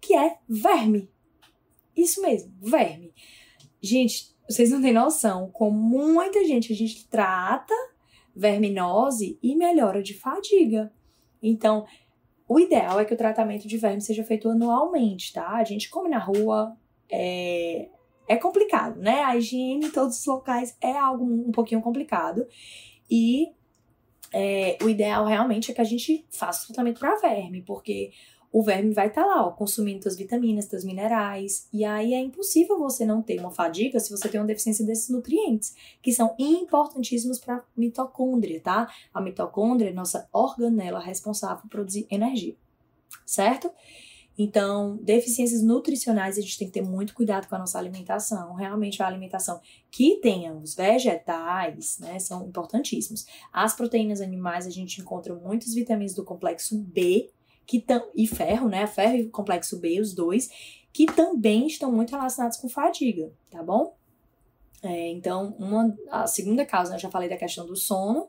que 0.00 0.14
é 0.14 0.36
verme. 0.46 1.10
Isso 1.96 2.20
mesmo, 2.20 2.52
verme. 2.60 3.12
Gente, 3.80 4.36
vocês 4.48 4.70
não 4.70 4.80
têm 4.80 4.92
noção 4.92 5.50
com 5.50 5.70
muita 5.70 6.44
gente 6.44 6.72
a 6.72 6.76
gente 6.76 7.06
trata 7.08 7.74
verminose 8.34 9.38
e 9.42 9.56
melhora 9.56 10.02
de 10.02 10.14
fadiga. 10.14 10.92
Então, 11.42 11.84
o 12.48 12.58
ideal 12.58 13.00
é 13.00 13.04
que 13.04 13.12
o 13.12 13.16
tratamento 13.16 13.66
de 13.66 13.76
verme 13.76 14.00
seja 14.00 14.24
feito 14.24 14.48
anualmente, 14.48 15.32
tá? 15.32 15.56
A 15.56 15.64
gente 15.64 15.90
come 15.90 16.08
na 16.08 16.18
rua, 16.18 16.76
é, 17.10 17.88
é 18.28 18.36
complicado, 18.36 19.00
né? 19.00 19.22
A 19.24 19.36
higiene 19.36 19.86
em 19.86 19.90
todos 19.90 20.20
os 20.20 20.26
locais 20.26 20.76
é 20.80 20.96
algo 20.96 21.24
um 21.24 21.50
pouquinho 21.50 21.82
complicado. 21.82 22.46
E 23.10 23.48
é, 24.32 24.78
o 24.82 24.88
ideal 24.88 25.26
realmente 25.26 25.70
é 25.70 25.74
que 25.74 25.80
a 25.80 25.84
gente 25.84 26.24
faça 26.30 26.62
o 26.62 26.66
tratamento 26.68 27.00
para 27.00 27.16
verme, 27.16 27.62
porque 27.62 28.12
o 28.50 28.62
verme 28.62 28.94
vai 28.94 29.08
estar 29.08 29.22
tá 29.22 29.26
lá, 29.26 29.46
ó, 29.46 29.50
consumindo 29.50 30.02
suas 30.02 30.16
vitaminas, 30.16 30.64
seus 30.64 30.84
minerais, 30.84 31.68
e 31.72 31.84
aí 31.84 32.14
é 32.14 32.20
impossível 32.20 32.78
você 32.78 33.04
não 33.04 33.22
ter 33.22 33.38
uma 33.38 33.50
fadiga 33.50 34.00
se 34.00 34.10
você 34.10 34.28
tem 34.28 34.40
uma 34.40 34.46
deficiência 34.46 34.84
desses 34.84 35.08
nutrientes, 35.08 35.74
que 36.02 36.12
são 36.12 36.34
importantíssimos 36.38 37.38
para 37.38 37.56
a 37.56 37.64
mitocôndria, 37.76 38.60
tá? 38.60 38.90
A 39.12 39.20
mitocôndria 39.20 39.90
é 39.90 39.92
nossa 39.92 40.28
organela 40.32 40.98
responsável 40.98 41.62
por 41.62 41.68
produzir 41.68 42.06
energia, 42.10 42.56
certo? 43.26 43.70
Então, 44.40 44.96
deficiências 45.02 45.64
nutricionais, 45.64 46.38
a 46.38 46.40
gente 46.40 46.56
tem 46.56 46.68
que 46.68 46.74
ter 46.74 46.82
muito 46.82 47.12
cuidado 47.12 47.48
com 47.48 47.56
a 47.56 47.58
nossa 47.58 47.76
alimentação. 47.76 48.54
Realmente, 48.54 49.02
a 49.02 49.06
alimentação 49.08 49.60
que 49.90 50.20
tenha 50.22 50.54
os 50.54 50.76
vegetais, 50.76 51.98
né, 51.98 52.20
são 52.20 52.46
importantíssimos. 52.46 53.26
As 53.52 53.74
proteínas 53.74 54.20
animais, 54.20 54.64
a 54.64 54.70
gente 54.70 55.00
encontra 55.00 55.34
muitas 55.34 55.74
vitaminas 55.74 56.14
do 56.14 56.24
complexo 56.24 56.78
B, 56.78 57.32
que 57.68 57.84
e 58.16 58.26
ferro, 58.26 58.66
né? 58.66 58.86
Ferro 58.86 59.16
e 59.16 59.28
complexo 59.28 59.78
B, 59.78 60.00
os 60.00 60.14
dois, 60.14 60.48
que 60.90 61.04
também 61.04 61.66
estão 61.66 61.92
muito 61.92 62.10
relacionados 62.10 62.56
com 62.56 62.66
fadiga, 62.66 63.30
tá 63.50 63.62
bom? 63.62 63.94
É, 64.82 65.10
então, 65.10 65.54
uma, 65.58 65.94
a 66.10 66.26
segunda 66.26 66.64
causa, 66.64 66.90
né, 66.90 66.96
eu 66.96 67.00
já 67.00 67.10
falei 67.10 67.28
da 67.28 67.36
questão 67.36 67.66
do 67.66 67.76
sono. 67.76 68.28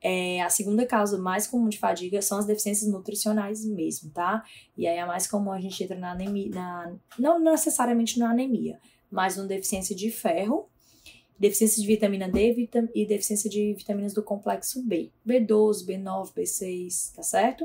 É, 0.00 0.42
a 0.42 0.50
segunda 0.50 0.84
causa 0.84 1.16
mais 1.16 1.46
comum 1.46 1.68
de 1.68 1.78
fadiga 1.78 2.20
são 2.20 2.38
as 2.38 2.44
deficiências 2.44 2.90
nutricionais 2.90 3.64
mesmo, 3.64 4.10
tá? 4.10 4.42
E 4.76 4.84
aí 4.84 4.98
a 4.98 5.06
mais 5.06 5.28
comum 5.28 5.52
a 5.52 5.60
gente 5.60 5.84
entra 5.84 5.96
na 5.96 6.10
anemia, 6.10 6.50
na, 6.50 6.92
não 7.16 7.38
necessariamente 7.38 8.18
na 8.18 8.30
anemia, 8.30 8.80
mas 9.08 9.36
na 9.36 9.44
deficiência 9.44 9.94
de 9.94 10.10
ferro, 10.10 10.68
deficiência 11.38 11.80
de 11.80 11.86
vitamina 11.86 12.28
D 12.28 12.52
vitam, 12.52 12.88
e 12.92 13.06
deficiência 13.06 13.48
de 13.48 13.74
vitaminas 13.74 14.12
do 14.12 14.24
complexo 14.24 14.82
B, 14.82 15.12
B12, 15.24 15.86
B9, 15.86 16.34
B6, 16.34 17.14
tá 17.14 17.22
certo? 17.22 17.64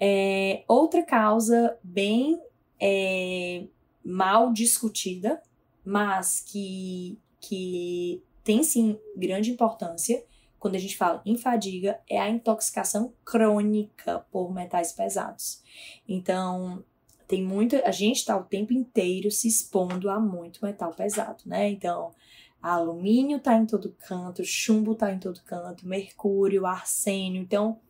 É, 0.00 0.64
outra 0.66 1.02
causa 1.02 1.76
bem 1.82 2.40
é, 2.80 3.66
mal 4.02 4.52
discutida, 4.52 5.42
mas 5.84 6.40
que, 6.40 7.18
que 7.38 8.22
tem 8.42 8.62
sim 8.62 8.98
grande 9.14 9.50
importância 9.50 10.24
quando 10.60 10.74
a 10.74 10.78
gente 10.78 10.96
fala 10.96 11.22
em 11.24 11.38
fadiga, 11.38 11.98
é 12.08 12.20
a 12.20 12.28
intoxicação 12.28 13.14
crônica 13.24 14.26
por 14.30 14.52
metais 14.52 14.92
pesados. 14.92 15.62
Então, 16.06 16.84
tem 17.26 17.42
muita. 17.42 17.82
A 17.88 17.90
gente 17.90 18.16
está 18.16 18.36
o 18.36 18.44
tempo 18.44 18.74
inteiro 18.74 19.30
se 19.30 19.48
expondo 19.48 20.10
a 20.10 20.20
muito 20.20 20.62
metal 20.62 20.92
pesado, 20.92 21.42
né? 21.46 21.70
Então, 21.70 22.12
alumínio 22.60 23.38
está 23.38 23.56
em 23.56 23.64
todo 23.64 23.96
canto, 24.06 24.44
chumbo 24.44 24.92
está 24.92 25.10
em 25.10 25.18
todo 25.18 25.40
canto, 25.44 25.88
mercúrio, 25.88 26.66
arsênio. 26.66 27.40
Então, 27.40 27.80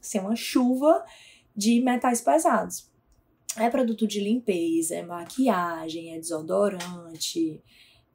assim, 0.00 0.16
é 0.16 0.22
uma 0.22 0.36
chuva 0.36 1.04
de 1.56 1.80
metais 1.80 2.20
pesados. 2.20 2.90
É 3.56 3.70
produto 3.70 4.06
de 4.06 4.20
limpeza, 4.20 4.96
é 4.96 5.02
maquiagem, 5.02 6.14
é 6.14 6.18
desodorante, 6.18 7.62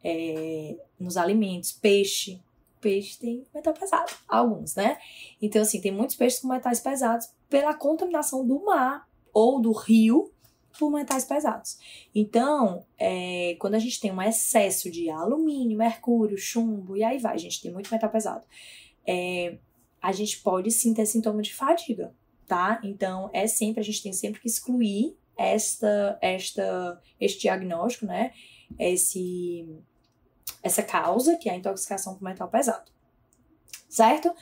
é, 0.03 0.77
nos 0.99 1.17
alimentos, 1.17 1.71
peixe. 1.71 2.39
Peixe 2.79 3.17
tem 3.17 3.45
metal 3.53 3.73
pesado, 3.73 4.11
alguns, 4.27 4.75
né? 4.75 4.97
Então, 5.41 5.61
assim, 5.61 5.81
tem 5.81 5.91
muitos 5.91 6.15
peixes 6.15 6.39
com 6.39 6.47
metais 6.47 6.79
pesados 6.79 7.29
pela 7.49 7.73
contaminação 7.73 8.45
do 8.45 8.63
mar 8.63 9.07
ou 9.33 9.59
do 9.59 9.71
rio 9.71 10.31
por 10.79 10.91
metais 10.91 11.25
pesados. 11.25 11.77
Então, 12.13 12.85
é, 12.97 13.55
quando 13.59 13.75
a 13.75 13.79
gente 13.79 13.99
tem 13.99 14.11
um 14.11 14.21
excesso 14.21 14.89
de 14.89 15.09
alumínio, 15.09 15.77
mercúrio, 15.77 16.37
chumbo, 16.37 16.97
e 16.97 17.03
aí 17.03 17.19
vai, 17.19 17.35
a 17.35 17.39
gente 17.39 17.61
tem 17.61 17.71
muito 17.71 17.91
metal 17.91 18.09
pesado, 18.09 18.45
é, 19.05 19.57
a 20.01 20.11
gente 20.11 20.39
pode 20.41 20.71
sim 20.71 20.93
ter 20.93 21.05
sintoma 21.05 21.41
de 21.41 21.53
fadiga 21.53 22.13
tá? 22.51 22.81
Então, 22.83 23.29
é 23.31 23.47
sempre, 23.47 23.79
a 23.79 23.83
gente 23.83 24.03
tem 24.03 24.11
sempre 24.11 24.41
que 24.41 24.47
excluir 24.47 25.17
esta, 25.37 26.19
esta, 26.21 27.01
este 27.17 27.43
diagnóstico, 27.43 28.05
né? 28.05 28.33
Esse, 28.77 29.65
essa 30.61 30.83
causa, 30.83 31.37
que 31.37 31.47
é 31.47 31.53
a 31.53 31.55
intoxicação 31.55 32.13
por 32.13 32.25
metal 32.25 32.49
pesado, 32.49 32.91
certo? 33.87 34.35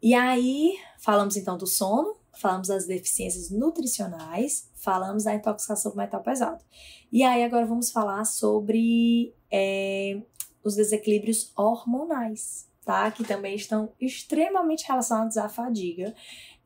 E 0.00 0.14
aí, 0.14 0.78
falamos 1.00 1.36
então 1.36 1.58
do 1.58 1.66
sono, 1.66 2.16
falamos 2.32 2.68
das 2.68 2.86
deficiências 2.86 3.50
nutricionais, 3.50 4.70
falamos 4.76 5.24
da 5.24 5.34
intoxicação 5.34 5.92
por 5.92 5.98
metal 5.98 6.22
pesado. 6.22 6.64
E 7.12 7.22
aí, 7.22 7.44
agora 7.44 7.66
vamos 7.66 7.90
falar 7.90 8.24
sobre 8.24 9.34
é, 9.52 10.18
os 10.64 10.76
desequilíbrios 10.76 11.52
hormonais, 11.54 12.66
tá? 12.88 13.10
Que 13.10 13.22
também 13.22 13.54
estão 13.54 13.92
extremamente 14.00 14.88
relacionados 14.88 15.36
à 15.36 15.46
fadiga 15.46 16.14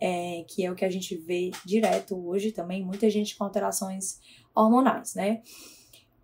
é, 0.05 0.45
que 0.49 0.65
é 0.65 0.71
o 0.71 0.75
que 0.75 0.85
a 0.85 0.91
gente 0.91 1.17
vê 1.17 1.53
direto 1.65 2.17
hoje 2.27 2.51
também, 2.51 2.85
muita 2.85 3.09
gente 3.09 3.37
com 3.37 3.45
alterações 3.45 4.21
hormonais, 4.53 5.15
né? 5.15 5.43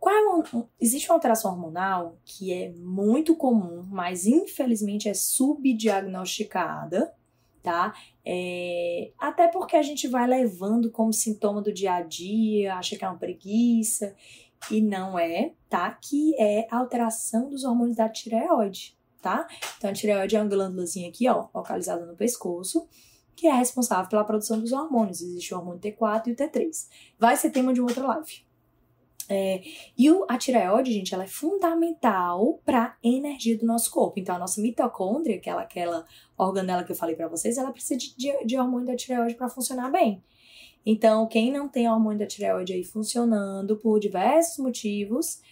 Qual 0.00 0.14
é 0.14 0.20
uma, 0.20 0.68
existe 0.80 1.08
uma 1.08 1.14
alteração 1.14 1.52
hormonal 1.52 2.18
que 2.24 2.52
é 2.52 2.72
muito 2.72 3.36
comum, 3.36 3.84
mas 3.88 4.26
infelizmente 4.26 5.08
é 5.08 5.14
subdiagnosticada, 5.14 7.14
tá? 7.62 7.94
É, 8.24 9.12
até 9.16 9.46
porque 9.46 9.76
a 9.76 9.82
gente 9.82 10.08
vai 10.08 10.26
levando 10.26 10.90
como 10.90 11.12
sintoma 11.12 11.62
do 11.62 11.72
dia 11.72 11.94
a 11.94 12.02
dia, 12.02 12.74
acha 12.74 12.96
que 12.96 13.04
é 13.04 13.08
uma 13.08 13.16
preguiça, 13.16 14.12
e 14.72 14.80
não 14.80 15.16
é, 15.16 15.52
tá? 15.68 15.88
Que 15.92 16.34
é 16.36 16.66
a 16.68 16.78
alteração 16.78 17.48
dos 17.48 17.62
hormônios 17.62 17.96
da 17.96 18.08
tireoide, 18.08 18.97
tá? 19.20 19.46
Então 19.76 19.90
a 19.90 19.92
tireoide 19.92 20.36
é 20.36 20.40
uma 20.40 20.48
glândulazinha 20.48 21.08
aqui, 21.08 21.28
ó, 21.28 21.48
localizada 21.54 22.04
no 22.06 22.16
pescoço, 22.16 22.88
que 23.34 23.46
é 23.46 23.52
responsável 23.52 24.08
pela 24.08 24.24
produção 24.24 24.58
dos 24.58 24.72
hormônios. 24.72 25.20
Existe 25.20 25.54
o 25.54 25.58
hormônio 25.58 25.80
T4 25.80 26.26
e 26.26 26.32
o 26.32 26.36
T3. 26.36 26.88
Vai 27.18 27.36
ser 27.36 27.50
tema 27.50 27.72
de 27.72 27.80
outra 27.80 28.06
live. 28.06 28.48
É, 29.30 29.60
e 29.96 30.10
o, 30.10 30.24
a 30.28 30.38
tireoide, 30.38 30.90
gente, 30.90 31.12
ela 31.12 31.24
é 31.24 31.28
fundamental 31.28 32.60
para 32.64 32.96
energia 33.02 33.58
do 33.58 33.66
nosso 33.66 33.90
corpo. 33.90 34.18
Então, 34.18 34.34
a 34.34 34.38
nossa 34.38 34.60
mitocôndria, 34.60 35.36
aquela, 35.36 35.62
aquela 35.62 36.06
organela 36.36 36.82
que 36.82 36.90
eu 36.90 36.96
falei 36.96 37.14
para 37.14 37.28
vocês, 37.28 37.58
ela 37.58 37.70
precisa 37.70 37.98
de, 37.98 38.16
de, 38.16 38.44
de 38.44 38.58
hormônio 38.58 38.86
da 38.86 38.96
tireoide 38.96 39.34
para 39.34 39.48
funcionar 39.48 39.90
bem. 39.90 40.22
Então, 40.84 41.26
quem 41.26 41.52
não 41.52 41.68
tem 41.68 41.88
hormônio 41.88 42.18
da 42.18 42.26
tireoide 42.26 42.72
aí 42.72 42.82
funcionando 42.82 43.76
por 43.76 44.00
diversos 44.00 44.56
motivos, 44.58 45.42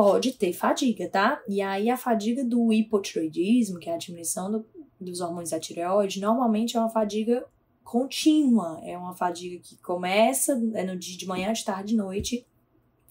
pode 0.00 0.32
ter 0.32 0.54
fadiga, 0.54 1.10
tá? 1.10 1.42
E 1.46 1.60
aí, 1.60 1.90
a 1.90 1.96
fadiga 1.96 2.42
do 2.42 2.72
hipotiroidismo, 2.72 3.78
que 3.78 3.90
é 3.90 3.92
a 3.92 3.98
diminuição 3.98 4.50
do, 4.50 4.66
dos 4.98 5.20
hormônios 5.20 5.50
da 5.50 5.60
tireoide, 5.60 6.22
normalmente 6.22 6.74
é 6.74 6.80
uma 6.80 6.88
fadiga 6.88 7.44
contínua, 7.84 8.80
é 8.82 8.96
uma 8.96 9.14
fadiga 9.14 9.60
que 9.62 9.76
começa 9.82 10.58
é 10.72 10.84
no 10.84 10.96
dia 10.96 11.18
de 11.18 11.26
manhã, 11.26 11.52
de 11.52 11.62
tarde, 11.62 11.88
de 11.88 11.96
noite, 11.98 12.46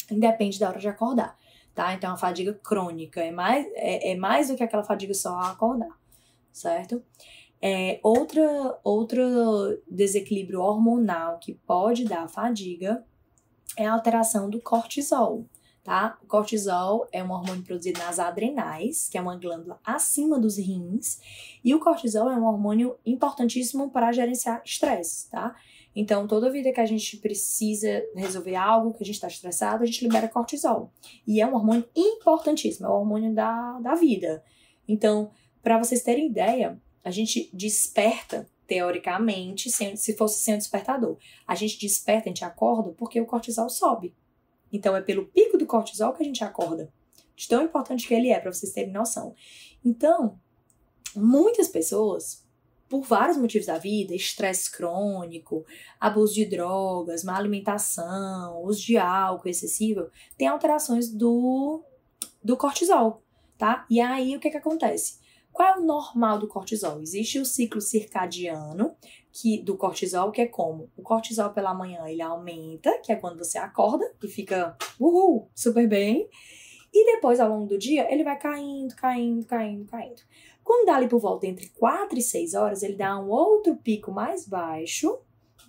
independe 0.09 0.57
da 0.57 0.67
hora 0.67 0.79
de 0.79 0.87
acordar, 0.87 1.37
tá? 1.75 1.93
Então, 1.93 2.09
é 2.09 2.13
uma 2.13 2.17
fadiga 2.17 2.55
crônica, 2.55 3.21
é 3.21 3.29
mais, 3.29 3.67
é, 3.75 4.13
é 4.13 4.15
mais 4.15 4.47
do 4.47 4.55
que 4.55 4.63
aquela 4.63 4.83
fadiga 4.83 5.13
só 5.13 5.35
a 5.35 5.51
acordar, 5.51 5.95
certo? 6.51 7.03
É, 7.61 7.99
outra, 8.01 8.79
outro 8.83 9.21
desequilíbrio 9.87 10.59
hormonal 10.59 11.37
que 11.37 11.53
pode 11.53 12.05
dar 12.05 12.27
fadiga 12.27 13.05
é 13.77 13.85
a 13.85 13.93
alteração 13.93 14.49
do 14.49 14.59
cortisol 14.59 15.45
tá? 15.89 16.19
O 16.21 16.27
cortisol 16.27 17.07
é 17.11 17.23
um 17.23 17.31
hormônio 17.31 17.63
produzido 17.63 17.97
nas 17.97 18.19
adrenais, 18.19 19.09
que 19.09 19.17
é 19.17 19.21
uma 19.21 19.35
glândula 19.35 19.79
acima 19.83 20.39
dos 20.39 20.55
rins, 20.55 21.19
e 21.63 21.73
o 21.73 21.79
cortisol 21.79 22.29
é 22.29 22.35
um 22.35 22.45
hormônio 22.45 22.95
importantíssimo 23.03 23.89
para 23.89 24.11
gerenciar 24.11 24.61
estresse, 24.63 25.27
tá? 25.31 25.55
Então, 25.95 26.27
toda 26.27 26.51
vida 26.51 26.71
que 26.71 26.79
a 26.79 26.85
gente 26.85 27.17
precisa 27.17 28.05
resolver 28.15 28.53
algo, 28.53 28.93
que 28.93 29.01
a 29.01 29.05
gente 29.05 29.15
está 29.15 29.27
estressado, 29.27 29.81
a 29.81 29.85
gente 29.87 30.03
libera 30.03 30.27
cortisol. 30.27 30.93
E 31.25 31.41
é 31.41 31.47
um 31.47 31.55
hormônio 31.55 31.89
importantíssimo, 31.95 32.85
é 32.85 32.89
o 32.91 32.93
hormônio 32.93 33.33
da, 33.33 33.79
da 33.79 33.95
vida. 33.95 34.43
Então, 34.87 35.31
para 35.63 35.79
vocês 35.79 36.03
terem 36.03 36.27
ideia, 36.27 36.79
a 37.03 37.09
gente 37.09 37.49
desperta, 37.51 38.47
teoricamente, 38.67 39.71
se 39.71 40.15
fosse 40.15 40.43
sem 40.43 40.53
o 40.53 40.57
despertador. 40.59 41.17
A 41.47 41.55
gente 41.55 41.79
desperta, 41.79 42.25
a 42.25 42.31
gente 42.31 42.45
acorda 42.45 42.91
porque 42.91 43.19
o 43.19 43.25
cortisol 43.25 43.69
sobe. 43.69 44.13
Então 44.71 44.95
é 44.95 45.01
pelo 45.01 45.25
pico 45.27 45.57
do 45.57 45.65
cortisol 45.65 46.13
que 46.13 46.23
a 46.23 46.25
gente 46.25 46.43
acorda. 46.43 46.91
De 47.35 47.47
tão 47.47 47.63
importante 47.63 48.07
que 48.07 48.13
ele 48.13 48.29
é, 48.29 48.39
para 48.39 48.51
vocês 48.51 48.73
terem 48.73 48.91
noção. 48.91 49.33
Então, 49.83 50.37
muitas 51.15 51.67
pessoas, 51.67 52.45
por 52.89 53.01
vários 53.01 53.37
motivos 53.37 53.67
da 53.67 53.77
vida, 53.77 54.13
estresse 54.13 54.69
crônico, 54.69 55.65
abuso 55.99 56.33
de 56.33 56.45
drogas, 56.45 57.23
má 57.23 57.37
alimentação, 57.37 58.61
uso 58.63 58.81
de 58.85 58.97
álcool 58.97 59.47
excessivo, 59.47 60.09
tem 60.37 60.47
alterações 60.47 61.09
do, 61.09 61.83
do 62.43 62.57
cortisol, 62.57 63.23
tá? 63.57 63.85
E 63.89 64.01
aí 64.01 64.35
o 64.35 64.39
que 64.39 64.49
que 64.49 64.57
acontece? 64.57 65.19
Qual 65.59 65.75
é 65.75 65.77
o 65.77 65.83
normal 65.83 66.39
do 66.39 66.47
cortisol? 66.47 67.01
Existe 67.01 67.37
o 67.37 67.43
ciclo 67.43 67.81
circadiano 67.81 68.95
que 69.29 69.61
do 69.61 69.75
cortisol, 69.75 70.31
que 70.31 70.39
é 70.39 70.47
como? 70.47 70.89
O 70.95 71.01
cortisol 71.01 71.49
pela 71.49 71.73
manhã 71.73 72.07
ele 72.07 72.21
aumenta, 72.21 72.97
que 72.99 73.11
é 73.11 73.17
quando 73.17 73.37
você 73.37 73.57
acorda 73.57 74.09
e 74.23 74.27
fica 74.29 74.77
uhul, 74.97 75.49
super 75.53 75.85
bem. 75.85 76.29
E 76.93 77.13
depois, 77.13 77.41
ao 77.41 77.49
longo 77.49 77.67
do 77.67 77.77
dia, 77.77 78.09
ele 78.09 78.23
vai 78.23 78.39
caindo, 78.39 78.95
caindo, 78.95 79.45
caindo, 79.45 79.85
caindo. 79.85 80.21
Quando 80.63 80.85
dá 80.85 80.95
ali 80.95 81.09
por 81.09 81.19
volta 81.19 81.45
entre 81.45 81.67
4 81.71 82.17
e 82.17 82.21
6 82.21 82.53
horas, 82.53 82.81
ele 82.81 82.95
dá 82.95 83.19
um 83.19 83.27
outro 83.27 83.75
pico 83.75 84.13
mais 84.13 84.47
baixo 84.47 85.19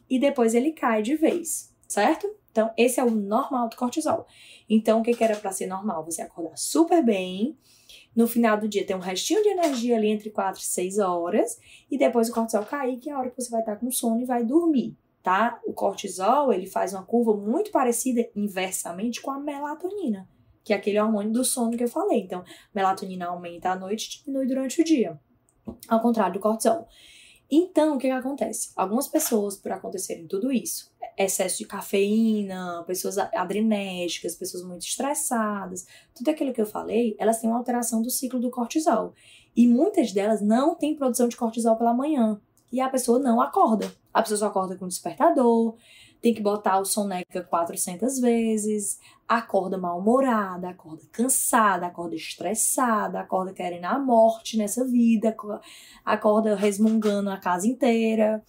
e 0.09 0.21
depois 0.21 0.55
ele 0.55 0.71
cai 0.71 1.03
de 1.03 1.17
vez, 1.17 1.75
certo? 1.89 2.33
Então, 2.53 2.73
esse 2.77 3.01
é 3.01 3.05
o 3.05 3.11
normal 3.11 3.69
do 3.69 3.75
cortisol. 3.75 4.25
Então, 4.69 5.01
o 5.01 5.03
que, 5.03 5.15
que 5.15 5.25
era 5.25 5.35
para 5.35 5.51
ser 5.51 5.67
normal? 5.67 6.05
Você 6.05 6.23
acordar 6.23 6.57
super 6.57 7.05
bem, 7.05 7.59
no 8.15 8.27
final 8.27 8.59
do 8.59 8.69
dia 8.69 8.85
tem 8.85 8.97
um 8.97 9.01
restinho 9.01 9.43
de 9.43 9.49
energia 9.49 9.97
ali 9.97 10.09
entre 10.09 10.31
4 10.31 10.61
e 10.61 10.65
6 10.65 10.99
horas, 10.99 11.59
e 11.91 11.97
depois 11.97 12.29
o 12.29 12.33
cortisol 12.33 12.65
cair, 12.65 12.99
que 12.99 13.11
é 13.11 13.13
a 13.13 13.19
hora 13.19 13.31
que 13.31 13.41
você 13.41 13.51
vai 13.51 13.61
estar 13.61 13.77
com 13.77 13.91
sono 13.91 14.21
e 14.21 14.25
vai 14.25 14.45
dormir, 14.45 14.97
tá? 15.23 15.61
O 15.65 15.73
cortisol, 15.73 16.53
ele 16.53 16.67
faz 16.67 16.93
uma 16.93 17.03
curva 17.03 17.35
muito 17.35 17.71
parecida 17.71 18.29
inversamente 18.35 19.21
com 19.21 19.31
a 19.31 19.39
melatonina, 19.39 20.29
que 20.65 20.73
é 20.73 20.77
aquele 20.77 21.01
hormônio 21.01 21.33
do 21.33 21.45
sono 21.45 21.77
que 21.77 21.85
eu 21.85 21.89
falei. 21.89 22.21
Então, 22.21 22.45
melatonina 22.75 23.27
aumenta 23.27 23.71
à 23.71 23.77
noite 23.77 24.07
e 24.07 24.25
diminui 24.25 24.47
durante 24.47 24.81
o 24.81 24.85
dia. 24.85 25.19
Ao 25.89 26.01
contrário 26.01 26.35
do 26.35 26.41
cortisol. 26.41 26.89
Então, 27.51 27.97
o 27.97 27.99
que, 27.99 28.07
que 28.07 28.13
acontece? 28.13 28.71
Algumas 28.77 29.09
pessoas, 29.09 29.57
por 29.57 29.73
acontecerem 29.73 30.27
tudo 30.27 30.53
isso, 30.53 30.93
excesso 31.19 31.59
de 31.59 31.67
cafeína, 31.67 32.85
pessoas 32.87 33.19
adrenérgicas, 33.19 34.37
pessoas 34.37 34.63
muito 34.63 34.83
estressadas, 34.83 35.85
tudo 36.15 36.31
aquilo 36.31 36.53
que 36.53 36.61
eu 36.61 36.67
falei, 36.67 37.17
elas 37.19 37.41
têm 37.41 37.51
uma 37.51 37.59
alteração 37.59 38.03
do 38.03 38.11
ciclo 38.11 38.39
do 38.39 38.51
cortisol. 38.51 39.15
E 39.57 39.67
muitas 39.67 40.13
delas 40.13 40.41
não 40.41 40.77
têm 40.77 40.95
produção 40.95 41.27
de 41.27 41.37
cortisol 41.37 41.77
pela 41.77 41.93
manhã. 41.93 42.41
E 42.73 42.81
a 42.81 42.89
pessoa 42.89 43.19
não 43.19 43.41
acorda. 43.41 43.93
A 44.15 44.23
pessoa 44.23 44.39
só 44.39 44.47
acorda 44.47 44.77
com 44.77 44.87
despertador, 44.87 45.75
tem 46.21 46.35
que 46.35 46.43
botar 46.43 46.79
o 46.79 46.85
soneca 46.85 47.43
400 47.43 48.21
vezes, 48.21 48.99
acorda 49.27 49.79
mal-humorada, 49.79 50.69
acorda 50.69 51.03
cansada, 51.11 51.87
acorda 51.87 52.15
estressada, 52.15 53.21
acorda 53.21 53.53
querendo 53.53 53.87
a 53.87 53.99
morte 53.99 54.57
nessa 54.57 54.85
vida, 54.85 55.35
acorda 56.05 56.55
resmungando 56.55 57.31
a 57.31 57.39
casa 57.39 57.67
inteira. 57.67 58.45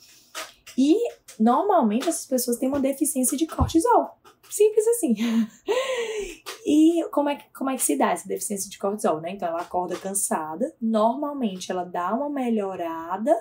E 0.77 0.97
normalmente 1.39 2.09
essas 2.09 2.25
pessoas 2.25 2.57
têm 2.57 2.67
uma 2.67 2.79
deficiência 2.79 3.37
de 3.37 3.47
cortisol. 3.47 4.17
Simples 4.49 4.85
assim. 4.87 5.15
e 6.65 7.07
como 7.11 7.29
é, 7.29 7.35
que, 7.35 7.45
como 7.53 7.69
é 7.69 7.75
que 7.75 7.83
se 7.83 7.97
dá 7.97 8.11
essa 8.11 8.27
deficiência 8.27 8.69
de 8.69 8.77
cortisol, 8.77 9.21
né? 9.21 9.31
Então 9.31 9.47
ela 9.47 9.61
acorda 9.61 9.95
cansada, 9.95 10.75
normalmente 10.81 11.71
ela 11.71 11.85
dá 11.85 12.13
uma 12.13 12.29
melhorada 12.29 13.33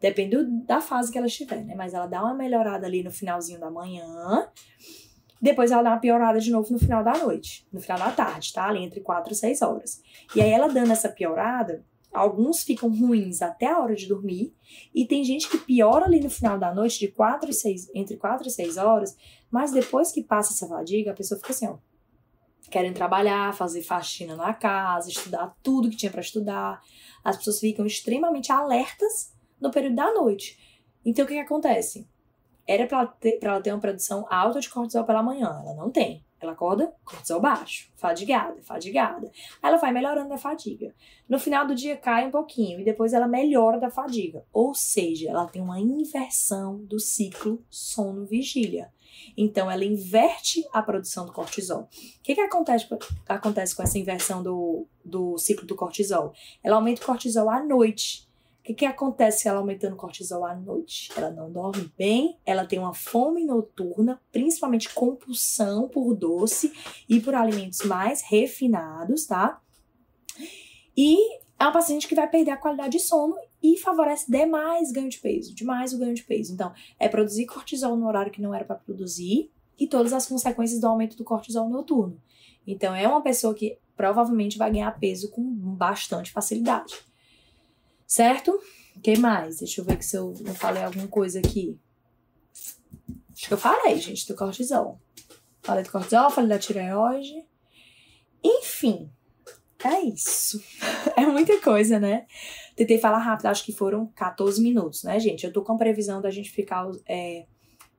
Depende 0.00 0.36
da 0.66 0.80
fase 0.80 1.10
que 1.10 1.18
ela 1.18 1.26
estiver, 1.26 1.64
né? 1.64 1.74
Mas 1.74 1.94
ela 1.94 2.06
dá 2.06 2.22
uma 2.22 2.34
melhorada 2.34 2.86
ali 2.86 3.02
no 3.02 3.10
finalzinho 3.10 3.58
da 3.58 3.70
manhã. 3.70 4.48
Depois 5.40 5.70
ela 5.70 5.82
dá 5.82 5.90
uma 5.90 6.00
piorada 6.00 6.40
de 6.40 6.50
novo 6.50 6.72
no 6.72 6.78
final 6.78 7.02
da 7.02 7.16
noite, 7.18 7.66
no 7.72 7.80
final 7.80 7.98
da 7.98 8.10
tarde, 8.10 8.52
tá? 8.52 8.66
Ali 8.66 8.82
entre 8.82 9.00
4 9.00 9.32
e 9.32 9.36
6 9.36 9.62
horas. 9.62 10.02
E 10.34 10.40
aí 10.40 10.50
ela 10.50 10.68
dando 10.68 10.92
essa 10.92 11.08
piorada, 11.08 11.84
alguns 12.12 12.62
ficam 12.62 12.88
ruins 12.88 13.42
até 13.42 13.66
a 13.66 13.78
hora 13.78 13.94
de 13.94 14.06
dormir, 14.06 14.54
e 14.94 15.06
tem 15.06 15.22
gente 15.24 15.48
que 15.48 15.58
piora 15.58 16.06
ali 16.06 16.20
no 16.20 16.30
final 16.30 16.58
da 16.58 16.74
noite 16.74 16.98
de 16.98 17.08
4 17.08 17.50
e 17.50 17.52
6, 17.52 17.90
entre 17.94 18.16
4 18.16 18.48
e 18.48 18.50
6 18.50 18.76
horas, 18.78 19.16
mas 19.50 19.72
depois 19.72 20.10
que 20.10 20.22
passa 20.22 20.52
essa 20.52 20.66
fadiga, 20.66 21.10
a 21.10 21.14
pessoa 21.14 21.38
fica 21.38 21.52
assim, 21.52 21.68
ó, 21.68 21.76
querem 22.70 22.92
trabalhar, 22.92 23.54
fazer 23.54 23.82
faxina 23.82 24.34
na 24.34 24.52
casa, 24.52 25.10
estudar 25.10 25.54
tudo 25.62 25.90
que 25.90 25.96
tinha 25.96 26.10
para 26.10 26.20
estudar. 26.20 26.80
As 27.22 27.36
pessoas 27.36 27.60
ficam 27.60 27.86
extremamente 27.86 28.50
alertas 28.50 29.35
no 29.60 29.70
período 29.70 29.96
da 29.96 30.12
noite. 30.12 30.58
Então 31.04 31.24
o 31.24 31.28
que, 31.28 31.34
que 31.34 31.40
acontece? 31.40 32.08
Era 32.66 32.86
para 32.86 32.98
ela, 33.42 33.60
ter, 33.60 33.72
uma 33.72 33.80
produção 33.80 34.26
alta 34.28 34.60
de 34.60 34.68
cortisol 34.68 35.04
pela 35.04 35.22
manhã, 35.22 35.60
ela 35.62 35.74
não 35.74 35.90
tem. 35.90 36.24
Ela 36.38 36.52
acorda 36.52 36.92
cortisol 37.04 37.40
baixo, 37.40 37.90
fadigada, 37.96 38.62
fadigada. 38.62 39.30
Aí 39.62 39.70
ela 39.70 39.78
vai 39.78 39.90
melhorando 39.90 40.28
da 40.28 40.36
fadiga. 40.36 40.94
No 41.28 41.38
final 41.38 41.66
do 41.66 41.74
dia 41.74 41.96
cai 41.96 42.26
um 42.26 42.30
pouquinho 42.30 42.80
e 42.80 42.84
depois 42.84 43.14
ela 43.14 43.26
melhora 43.26 43.80
da 43.80 43.90
fadiga. 43.90 44.44
Ou 44.52 44.74
seja, 44.74 45.30
ela 45.30 45.46
tem 45.46 45.62
uma 45.62 45.80
inversão 45.80 46.84
do 46.84 47.00
ciclo 47.00 47.64
sono-vigília. 47.70 48.92
Então 49.34 49.70
ela 49.70 49.84
inverte 49.84 50.66
a 50.72 50.82
produção 50.82 51.24
do 51.24 51.32
cortisol. 51.32 51.82
O 51.82 51.88
que, 52.22 52.34
que 52.34 52.40
acontece, 52.40 52.86
acontece 53.26 53.74
com 53.74 53.82
essa 53.82 53.98
inversão 53.98 54.42
do, 54.42 54.86
do 55.02 55.38
ciclo 55.38 55.66
do 55.66 55.74
cortisol? 55.74 56.34
Ela 56.62 56.76
aumenta 56.76 57.02
o 57.02 57.06
cortisol 57.06 57.48
à 57.48 57.62
noite 57.62 58.25
que, 58.66 58.74
que 58.74 58.86
acontece 58.86 59.46
ela 59.46 59.58
aumentando 59.58 59.94
cortisol 59.94 60.44
à 60.44 60.54
noite? 60.54 61.12
Ela 61.16 61.30
não 61.30 61.50
dorme 61.50 61.92
bem, 61.96 62.36
ela 62.44 62.66
tem 62.66 62.80
uma 62.80 62.92
fome 62.92 63.44
noturna, 63.44 64.20
principalmente 64.32 64.92
compulsão 64.92 65.88
por 65.88 66.14
doce 66.14 66.72
e 67.08 67.20
por 67.20 67.34
alimentos 67.34 67.82
mais 67.82 68.22
refinados, 68.22 69.26
tá? 69.26 69.60
E 70.96 71.36
é 71.58 71.64
uma 71.64 71.72
paciente 71.72 72.08
que 72.08 72.14
vai 72.14 72.28
perder 72.28 72.50
a 72.50 72.56
qualidade 72.56 72.98
de 72.98 73.04
sono 73.04 73.36
e 73.62 73.78
favorece 73.78 74.30
demais 74.30 74.90
ganho 74.90 75.08
de 75.08 75.18
peso, 75.18 75.54
demais 75.54 75.94
o 75.94 75.98
ganho 75.98 76.14
de 76.14 76.24
peso. 76.24 76.52
Então, 76.52 76.72
é 76.98 77.08
produzir 77.08 77.46
cortisol 77.46 77.96
no 77.96 78.08
horário 78.08 78.32
que 78.32 78.42
não 78.42 78.52
era 78.52 78.64
para 78.64 78.76
produzir 78.76 79.48
e 79.78 79.86
todas 79.86 80.12
as 80.12 80.26
consequências 80.26 80.80
do 80.80 80.88
aumento 80.88 81.16
do 81.16 81.22
cortisol 81.22 81.68
noturno. 81.68 82.20
Então, 82.66 82.94
é 82.94 83.06
uma 83.06 83.22
pessoa 83.22 83.54
que 83.54 83.78
provavelmente 83.96 84.58
vai 84.58 84.72
ganhar 84.72 84.90
peso 84.98 85.30
com 85.30 85.42
bastante 85.54 86.32
facilidade. 86.32 87.06
Certo? 88.06 88.58
Que 89.02 89.18
mais? 89.18 89.58
Deixa 89.58 89.80
eu 89.80 89.84
ver 89.84 90.02
se 90.02 90.16
eu 90.16 90.34
não 90.40 90.54
falei 90.54 90.82
alguma 90.82 91.08
coisa 91.08 91.38
aqui. 91.38 91.78
Acho 93.32 93.48
que 93.48 93.52
eu 93.52 93.58
falei, 93.58 93.98
gente, 93.98 94.26
do 94.26 94.34
cortisol. 94.34 95.00
Falei 95.62 95.84
do 95.84 95.90
cortisol, 95.90 96.30
falei 96.30 96.48
da 96.48 96.58
tireoide. 96.58 97.44
Enfim, 98.42 99.10
é 99.84 100.00
isso. 100.02 100.62
É 101.16 101.24
muita 101.24 101.58
coisa, 101.62 101.98
né? 101.98 102.26
Tentei 102.74 102.98
falar 102.98 103.20
rápido, 103.20 103.46
acho 103.46 103.64
que 103.64 103.72
foram 103.72 104.06
14 104.08 104.60
minutos, 104.60 105.02
né, 105.02 105.18
gente? 105.18 105.46
Eu 105.46 105.52
tô 105.52 105.62
com 105.62 105.72
a 105.72 105.78
previsão 105.78 106.20
da 106.20 106.30
gente 106.30 106.50
ficar 106.50 106.90
é, 107.08 107.46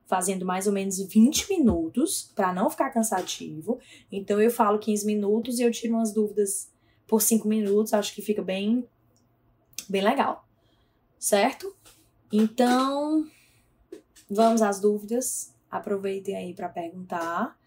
fazendo 0.06 0.46
mais 0.46 0.68
ou 0.68 0.72
menos 0.72 1.00
20 1.00 1.50
minutos, 1.50 2.32
para 2.34 2.52
não 2.52 2.70
ficar 2.70 2.90
cansativo. 2.90 3.80
Então 4.10 4.40
eu 4.40 4.52
falo 4.52 4.78
15 4.78 5.04
minutos 5.04 5.58
e 5.58 5.62
eu 5.62 5.72
tiro 5.72 5.94
umas 5.94 6.12
dúvidas 6.12 6.70
por 7.08 7.20
5 7.20 7.48
minutos, 7.48 7.92
acho 7.92 8.14
que 8.14 8.22
fica 8.22 8.40
bem 8.40 8.86
bem 9.88 10.02
legal, 10.02 10.46
certo? 11.18 11.74
Então, 12.32 13.26
vamos 14.28 14.62
às 14.62 14.80
dúvidas. 14.80 15.54
Aproveitem 15.70 16.36
aí 16.36 16.54
para 16.54 16.68
perguntar. 16.68 17.58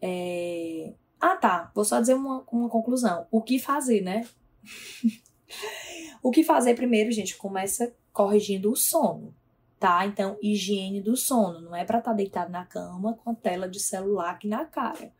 É... 0.00 0.94
Ah, 1.20 1.36
tá. 1.36 1.70
Vou 1.74 1.84
só 1.84 2.00
dizer 2.00 2.14
uma, 2.14 2.44
uma 2.50 2.68
conclusão. 2.68 3.26
O 3.30 3.42
que 3.42 3.58
fazer, 3.58 4.00
né? 4.00 4.26
o 6.22 6.30
que 6.30 6.44
fazer 6.44 6.74
primeiro, 6.74 7.10
gente? 7.10 7.36
Começa 7.36 7.94
corrigindo 8.12 8.70
o 8.70 8.76
sono, 8.76 9.34
tá? 9.78 10.06
Então, 10.06 10.38
higiene 10.42 11.00
do 11.00 11.16
sono. 11.16 11.60
Não 11.60 11.76
é 11.76 11.84
para 11.84 11.98
estar 11.98 12.10
tá 12.10 12.16
deitado 12.16 12.50
na 12.50 12.64
cama 12.64 13.14
com 13.14 13.30
a 13.30 13.34
tela 13.34 13.68
de 13.68 13.80
celular 13.80 14.30
aqui 14.30 14.48
na 14.48 14.64
cara. 14.64 15.12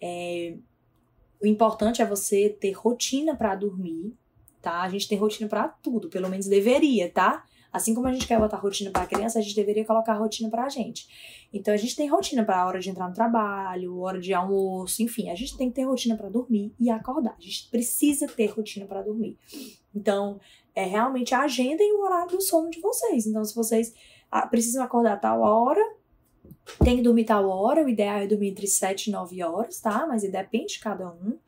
É... 0.00 0.56
O 1.40 1.46
importante 1.46 2.00
é 2.00 2.06
você 2.06 2.48
ter 2.48 2.72
rotina 2.72 3.36
para 3.36 3.54
dormir, 3.54 4.16
tá? 4.60 4.82
A 4.82 4.88
gente 4.88 5.08
tem 5.08 5.18
rotina 5.18 5.48
para 5.48 5.68
tudo, 5.68 6.08
pelo 6.08 6.28
menos 6.28 6.46
deveria, 6.46 7.10
tá? 7.10 7.44
Assim 7.72 7.94
como 7.94 8.06
a 8.06 8.12
gente 8.12 8.26
quer 8.26 8.38
botar 8.38 8.56
rotina 8.56 8.90
para 8.90 9.02
a 9.02 9.06
criança, 9.06 9.38
a 9.38 9.42
gente 9.42 9.54
deveria 9.54 9.84
colocar 9.84 10.14
rotina 10.14 10.48
para 10.48 10.64
a 10.64 10.68
gente. 10.68 11.06
Então 11.52 11.74
a 11.74 11.76
gente 11.76 11.94
tem 11.94 12.08
rotina 12.08 12.44
para 12.44 12.62
a 12.62 12.66
hora 12.66 12.80
de 12.80 12.88
entrar 12.88 13.08
no 13.08 13.14
trabalho, 13.14 14.00
hora 14.00 14.18
de 14.18 14.32
almoço, 14.32 15.02
enfim, 15.02 15.28
a 15.30 15.34
gente 15.34 15.56
tem 15.56 15.68
que 15.68 15.76
ter 15.76 15.84
rotina 15.84 16.16
para 16.16 16.28
dormir 16.28 16.74
e 16.80 16.88
acordar. 16.88 17.36
A 17.38 17.42
gente 17.42 17.68
precisa 17.70 18.26
ter 18.26 18.46
rotina 18.46 18.86
para 18.86 19.02
dormir. 19.02 19.38
Então, 19.94 20.40
é 20.74 20.84
realmente 20.84 21.34
agendem 21.34 21.92
o 21.94 22.02
horário 22.02 22.36
do 22.36 22.40
sono 22.40 22.70
de 22.70 22.80
vocês. 22.80 23.26
Então, 23.26 23.44
se 23.44 23.54
vocês 23.54 23.94
ah, 24.30 24.46
precisam 24.46 24.82
acordar 24.82 25.20
tal 25.20 25.40
hora, 25.40 25.80
tem 26.82 26.96
que 26.96 27.02
dormir 27.02 27.24
tal 27.24 27.48
hora, 27.48 27.84
o 27.84 27.88
ideal 27.88 28.18
é 28.18 28.26
dormir 28.26 28.48
entre 28.48 28.66
7 28.66 29.08
e 29.08 29.12
9 29.12 29.42
horas, 29.42 29.80
tá? 29.80 30.06
Mas 30.06 30.22
depende 30.22 30.74
de 30.74 30.80
cada 30.80 31.08
um. 31.08 31.38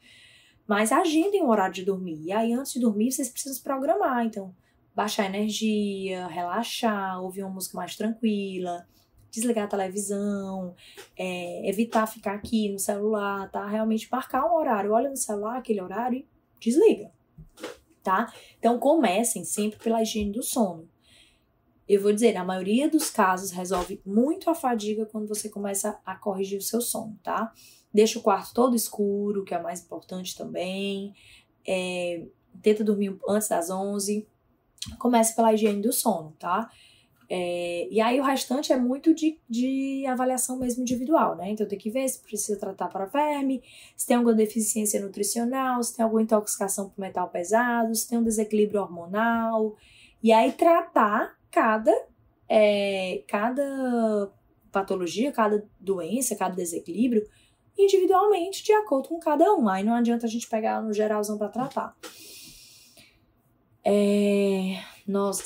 Mas 0.69 0.93
agendem 0.93 1.43
o 1.43 1.49
horário 1.49 1.73
de 1.73 1.83
dormir. 1.83 2.21
E 2.23 2.31
aí, 2.31 2.53
antes 2.53 2.75
de 2.75 2.81
dormir, 2.81 3.11
vocês 3.11 3.31
precisam 3.31 3.57
se 3.57 3.63
programar. 3.63 4.27
Então, 4.27 4.55
baixar 4.95 5.23
a 5.23 5.27
energia, 5.27 6.27
relaxar, 6.27 7.23
ouvir 7.23 7.43
uma 7.43 7.55
música 7.55 7.75
mais 7.75 7.97
tranquila, 7.97 8.87
desligar 9.31 9.65
a 9.65 9.69
televisão, 9.69 10.75
é, 11.17 11.67
evitar 11.67 12.07
ficar 12.07 12.35
aqui 12.35 12.69
no 12.69 12.79
celular, 12.79 13.51
tá? 13.51 13.67
Realmente 13.67 14.07
marcar 14.13 14.45
um 14.45 14.57
horário. 14.57 14.93
Olha 14.93 15.09
no 15.09 15.17
celular 15.17 15.57
aquele 15.57 15.81
horário 15.81 16.19
e 16.19 16.27
desliga, 16.61 17.11
tá? 18.03 18.31
Então, 18.59 18.79
comecem 18.79 19.47
sempre 19.47 19.79
pela 19.79 20.03
higiene 20.03 20.33
do 20.33 20.43
sono. 20.43 20.87
Eu 21.89 22.03
vou 22.03 22.13
dizer, 22.13 22.37
a 22.37 22.45
maioria 22.45 22.91
dos 22.91 23.09
casos 23.09 23.53
resolve 23.53 24.03
muito 24.05 24.51
a 24.51 24.55
fadiga 24.55 25.07
quando 25.07 25.27
você 25.27 25.49
começa 25.49 25.99
a 26.05 26.15
corrigir 26.15 26.59
o 26.59 26.63
seu 26.63 26.83
sono, 26.83 27.19
tá? 27.23 27.55
Deixa 27.93 28.19
o 28.19 28.23
quarto 28.23 28.53
todo 28.53 28.77
escuro, 28.77 29.45
que 29.45 29.55
é 29.55 29.59
o 29.59 29.63
mais 29.63 29.81
importante 29.81 30.37
também. 30.37 31.15
É, 31.67 32.25
tenta 32.63 32.85
dormir 32.85 33.17
antes 33.29 33.49
das 33.49 33.71
11. 33.71 34.27
Comece 34.99 35.35
pela 35.35 35.53
higiene 35.53 35.83
do 35.83 35.93
sono, 35.93 36.35
tá? 36.39 36.71
É, 37.31 37.87
e 37.91 38.01
aí 38.01 38.19
o 38.19 38.25
restante 38.25 38.73
é 38.73 38.77
muito 38.77 39.15
de, 39.15 39.39
de 39.49 40.07
avaliação 40.07 40.59
mesmo 40.59 40.81
individual, 40.81 41.37
né? 41.37 41.51
Então 41.51 41.69
tem 41.69 41.79
que 41.79 41.91
ver 41.91 42.09
se 42.09 42.21
precisa 42.21 42.59
tratar 42.59 42.89
para 42.89 43.05
verme, 43.05 43.63
se 43.95 44.07
tem 44.07 44.17
alguma 44.17 44.35
deficiência 44.35 44.99
nutricional, 45.01 45.83
se 45.83 45.95
tem 45.95 46.03
alguma 46.03 46.23
intoxicação 46.23 46.89
por 46.89 46.99
metal 46.99 47.29
pesado, 47.29 47.95
se 47.95 48.09
tem 48.09 48.19
um 48.19 48.23
desequilíbrio 48.23 48.81
hormonal. 48.81 49.77
E 50.23 50.33
aí 50.33 50.53
tratar 50.53 51.37
cada, 51.51 51.93
é, 52.49 53.23
cada 53.29 54.33
patologia, 54.73 55.31
cada 55.31 55.63
doença, 55.79 56.35
cada 56.35 56.55
desequilíbrio 56.55 57.29
individualmente 57.79 58.65
de 58.65 58.73
acordo 58.73 59.09
com 59.09 59.21
cada 59.21 59.55
um. 59.55 59.69
Aí 59.69 59.85
não 59.85 59.95
adianta 59.95 60.27
a 60.27 60.29
gente 60.29 60.49
pegar 60.49 60.83
no 60.83 60.93
geralzão 60.93 61.39
para 61.39 61.49
tratar. 61.49 61.97
É... 63.85 64.83
Nossa, 65.07 65.43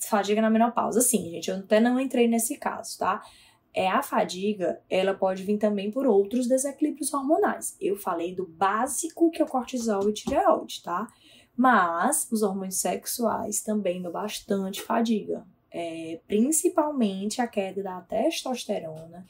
fadiga 0.00 0.42
na 0.42 0.50
menopausa. 0.50 1.00
Sim, 1.00 1.30
gente, 1.30 1.50
eu 1.50 1.58
até 1.58 1.78
não 1.78 2.00
entrei 2.00 2.26
nesse 2.26 2.56
caso, 2.56 2.98
tá? 2.98 3.22
É 3.72 3.88
a 3.88 4.02
fadiga, 4.02 4.80
ela 4.88 5.14
pode 5.14 5.42
vir 5.42 5.58
também 5.58 5.90
por 5.90 6.06
outros 6.06 6.48
desequilíbrios 6.48 7.12
hormonais. 7.12 7.76
Eu 7.80 7.96
falei 7.96 8.34
do 8.34 8.46
básico 8.46 9.30
que 9.30 9.42
é 9.42 9.44
o 9.44 9.48
cortisol 9.48 10.08
e 10.08 10.12
tireoide, 10.12 10.82
tá? 10.82 11.08
Mas 11.56 12.28
os 12.32 12.42
hormônios 12.42 12.80
sexuais 12.80 13.62
também 13.62 14.00
dão 14.00 14.10
bastante 14.10 14.80
fadiga. 14.80 15.46
É, 15.70 16.20
principalmente 16.28 17.40
a 17.40 17.48
queda 17.48 17.82
da 17.82 18.00
testosterona 18.00 19.26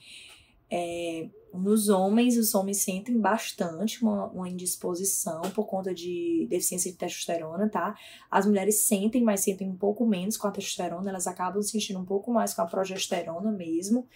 é, 0.70 1.28
nos 1.54 1.88
homens, 1.88 2.36
os 2.36 2.54
homens 2.54 2.78
sentem 2.78 3.18
bastante 3.18 4.02
uma, 4.02 4.26
uma, 4.26 4.48
indisposição 4.48 5.40
por 5.54 5.66
conta 5.66 5.94
de 5.94 6.46
deficiência 6.50 6.90
de 6.90 6.96
testosterona, 6.96 7.68
tá? 7.68 7.94
As 8.30 8.44
mulheres 8.44 8.80
sentem, 8.80 9.22
mas 9.22 9.40
sentem 9.40 9.70
um 9.70 9.76
pouco 9.76 10.04
menos 10.04 10.36
com 10.36 10.48
a 10.48 10.50
testosterona, 10.50 11.08
elas 11.08 11.26
acabam 11.26 11.62
sentindo 11.62 11.98
um 12.00 12.04
pouco 12.04 12.32
mais 12.32 12.52
com 12.52 12.62
a 12.62 12.66
progesterona 12.66 13.52
mesmo 13.52 14.06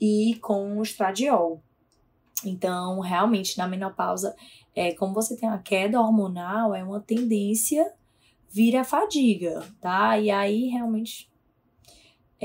e 0.00 0.38
com 0.40 0.78
o 0.78 0.82
estradiol. 0.82 1.60
Então, 2.44 3.00
realmente, 3.00 3.58
na 3.58 3.66
menopausa, 3.66 4.34
é, 4.74 4.92
como 4.94 5.14
você 5.14 5.36
tem 5.36 5.48
a 5.48 5.58
queda 5.58 6.00
hormonal, 6.00 6.74
é 6.74 6.84
uma 6.84 7.00
tendência 7.00 7.92
vir 8.50 8.76
a 8.76 8.84
fadiga, 8.84 9.64
tá? 9.80 10.18
E 10.18 10.30
aí, 10.30 10.68
realmente, 10.68 11.28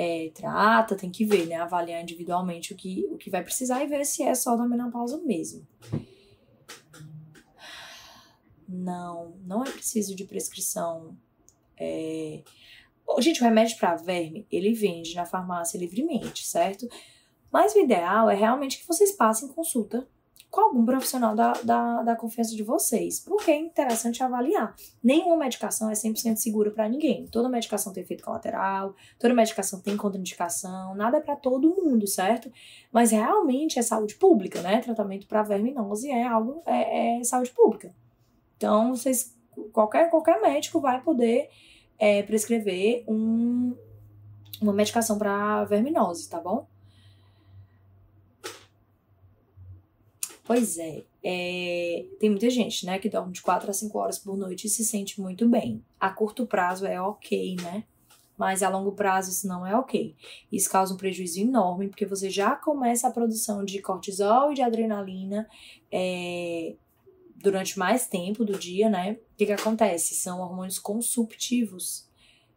é, 0.01 0.31
trata, 0.33 0.95
tem 0.95 1.11
que 1.11 1.25
ver, 1.25 1.45
né? 1.45 1.55
Avaliar 1.55 2.01
individualmente 2.01 2.71
o 2.71 2.75
que, 2.77 3.05
o 3.11 3.17
que 3.17 3.29
vai 3.29 3.43
precisar 3.43 3.83
e 3.83 3.87
ver 3.87 4.05
se 4.05 4.23
é 4.23 4.33
só 4.33 4.55
da 4.55 4.65
menopausa 4.65 5.17
mesmo. 5.17 5.67
Não, 8.65 9.35
não 9.45 9.61
é 9.61 9.69
preciso 9.69 10.15
de 10.15 10.23
prescrição. 10.23 11.17
É... 11.77 12.41
Gente, 13.19 13.41
o 13.41 13.43
remédio 13.43 13.77
para 13.77 13.97
verme, 13.97 14.47
ele 14.49 14.73
vende 14.73 15.15
na 15.15 15.25
farmácia 15.25 15.77
livremente, 15.77 16.47
certo? 16.47 16.87
Mas 17.51 17.75
o 17.75 17.79
ideal 17.79 18.29
é 18.29 18.35
realmente 18.35 18.79
que 18.79 18.87
vocês 18.87 19.11
passem 19.11 19.49
consulta 19.49 20.07
com 20.49 20.61
algum 20.61 20.83
profissional 20.83 21.35
da, 21.35 21.53
da, 21.63 22.01
da 22.01 22.15
confiança 22.15 22.55
de 22.55 22.63
vocês, 22.63 23.19
porque 23.19 23.51
é 23.51 23.57
interessante 23.57 24.23
avaliar. 24.23 24.75
Nenhuma 25.03 25.37
medicação 25.37 25.89
é 25.89 25.93
100% 25.93 26.37
segura 26.37 26.71
para 26.71 26.89
ninguém. 26.89 27.27
Toda 27.27 27.47
medicação 27.47 27.93
tem 27.93 28.03
efeito 28.03 28.23
colateral, 28.23 28.95
toda 29.19 29.33
medicação 29.33 29.79
tem 29.79 29.95
contraindicação, 29.95 30.95
nada 30.95 31.17
é 31.17 31.21
para 31.21 31.35
todo 31.35 31.75
mundo, 31.75 32.07
certo? 32.07 32.51
Mas 32.91 33.11
realmente 33.11 33.77
é 33.77 33.81
saúde 33.81 34.15
pública, 34.15 34.61
né? 34.61 34.81
Tratamento 34.81 35.27
para 35.27 35.43
verminose 35.43 36.09
é 36.09 36.25
algo, 36.25 36.63
é, 36.65 37.19
é, 37.19 37.23
saúde 37.23 37.51
pública. 37.51 37.93
Então, 38.57 38.95
vocês, 38.95 39.37
qualquer, 39.71 40.09
qualquer 40.09 40.41
médico 40.41 40.79
vai 40.79 40.99
poder 41.01 41.49
é, 41.99 42.23
prescrever 42.23 43.03
um, 43.07 43.75
uma 44.59 44.73
medicação 44.73 45.17
para 45.17 45.63
verminose, 45.65 46.27
tá 46.27 46.39
bom? 46.39 46.67
Pois 50.49 50.79
é, 50.79 51.03
é, 51.23 52.07
tem 52.19 52.27
muita 52.27 52.49
gente, 52.49 52.83
né, 52.83 52.97
que 52.97 53.07
dorme 53.07 53.31
de 53.31 53.39
4 53.39 53.69
a 53.69 53.73
5 53.73 53.95
horas 53.99 54.17
por 54.17 54.35
noite 54.35 54.65
e 54.65 54.69
se 54.69 54.83
sente 54.83 55.21
muito 55.21 55.47
bem. 55.47 55.85
A 55.99 56.09
curto 56.09 56.43
prazo 56.43 56.87
é 56.87 56.99
ok, 56.99 57.55
né? 57.61 57.83
Mas 58.35 58.63
a 58.63 58.69
longo 58.69 58.93
prazo 58.93 59.29
isso 59.29 59.47
não 59.47 59.63
é 59.63 59.75
ok. 59.75 60.15
Isso 60.51 60.67
causa 60.67 60.91
um 60.91 60.97
prejuízo 60.97 61.39
enorme, 61.39 61.87
porque 61.87 62.03
você 62.03 62.31
já 62.31 62.55
começa 62.55 63.07
a 63.07 63.11
produção 63.11 63.63
de 63.63 63.79
cortisol 63.79 64.51
e 64.51 64.55
de 64.55 64.63
adrenalina 64.63 65.47
é, 65.91 66.73
durante 67.35 67.77
mais 67.77 68.07
tempo 68.07 68.43
do 68.43 68.57
dia, 68.57 68.89
né? 68.89 69.19
O 69.33 69.37
que, 69.37 69.45
que 69.45 69.51
acontece? 69.51 70.15
São 70.15 70.41
hormônios 70.41 70.79
consumptivos, 70.79 72.09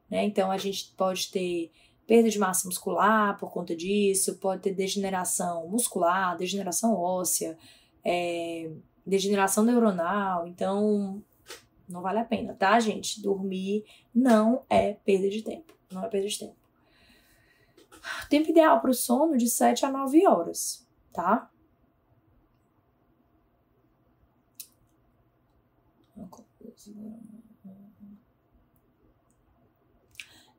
né? 0.09 0.25
Então 0.25 0.51
a 0.51 0.57
gente 0.57 0.95
pode 0.97 1.31
ter 1.31 1.71
perda 2.07 2.31
de 2.31 2.39
massa 2.39 2.67
muscular 2.67 3.39
por 3.39 3.51
conta 3.51 3.77
disso, 3.77 4.39
pode 4.39 4.63
ter 4.63 4.73
degeneração 4.73 5.69
muscular, 5.69 6.39
degeneração 6.39 6.95
óssea, 6.95 7.55
é, 8.05 8.71
degeneração 9.07 9.65
neuronal, 9.65 10.47
então 10.47 11.23
não 11.89 12.01
vale 12.01 12.19
a 12.19 12.25
pena, 12.25 12.55
tá, 12.55 12.79
gente? 12.81 13.21
Dormir 13.21 13.85
não 14.15 14.65
é 14.69 14.95
perda 14.95 15.29
de 15.29 15.43
tempo, 15.43 15.73
não 15.91 16.05
é 16.05 16.09
perda 16.09 16.29
de 16.29 16.39
tempo. 16.39 16.57
Tempo 18.29 18.51
ideal 18.51 18.81
para 18.81 18.91
o 18.91 18.95
sono 18.95 19.37
de 19.37 19.49
7 19.49 19.87
a 19.87 19.91
9 19.91 20.27
horas, 20.27 20.87
tá? 21.13 21.49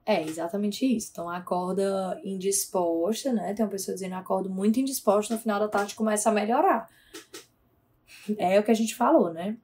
É 0.05 0.21
exatamente 0.21 0.85
isso. 0.85 1.09
Então 1.11 1.29
acorda 1.29 2.19
indisposta, 2.23 3.31
né? 3.31 3.53
Tem 3.53 3.63
uma 3.65 3.71
pessoa 3.71 3.95
dizendo 3.95 4.15
acordo 4.15 4.49
muito 4.49 4.79
indisposta, 4.79 5.33
no 5.33 5.39
final 5.39 5.59
da 5.59 5.67
tarde 5.67 5.95
começa 5.95 6.29
a 6.29 6.33
melhorar. 6.33 6.89
É 8.37 8.59
o 8.59 8.63
que 8.63 8.71
a 8.71 8.75
gente 8.75 8.95
falou, 8.95 9.33
né? 9.33 9.57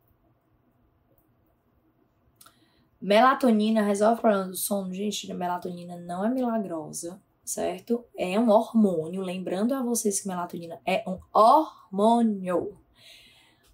Melatonina 3.01 3.81
resolve 3.81 4.19
o 4.19 4.21
problema 4.21 4.47
do 4.47 4.57
sono? 4.57 4.93
Gente, 4.93 5.31
a 5.31 5.35
melatonina 5.35 5.95
não 5.95 6.25
é 6.25 6.29
milagrosa, 6.29 7.21
certo? 7.45 8.03
É 8.17 8.37
um 8.37 8.49
hormônio. 8.49 9.21
Lembrando 9.21 9.73
a 9.73 9.81
vocês 9.81 10.19
que 10.19 10.27
melatonina 10.27 10.81
é 10.85 11.03
um 11.07 11.17
hormônio. 11.33 12.77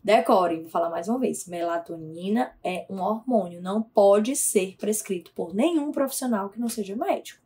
Decorem, 0.03 0.61
vou 0.61 0.69
falar 0.69 0.91
mais 0.91 1.07
uma 1.07 1.17
vez. 1.17 1.47
Melatonina 1.47 2.55
é 2.63 2.85
um 2.88 3.01
hormônio, 3.01 3.59
não 3.59 3.81
pode 3.81 4.35
ser 4.35 4.75
prescrito 4.77 5.31
por 5.33 5.55
nenhum 5.55 5.91
profissional 5.91 6.49
que 6.49 6.59
não 6.59 6.69
seja 6.69 6.95
médico, 6.95 7.41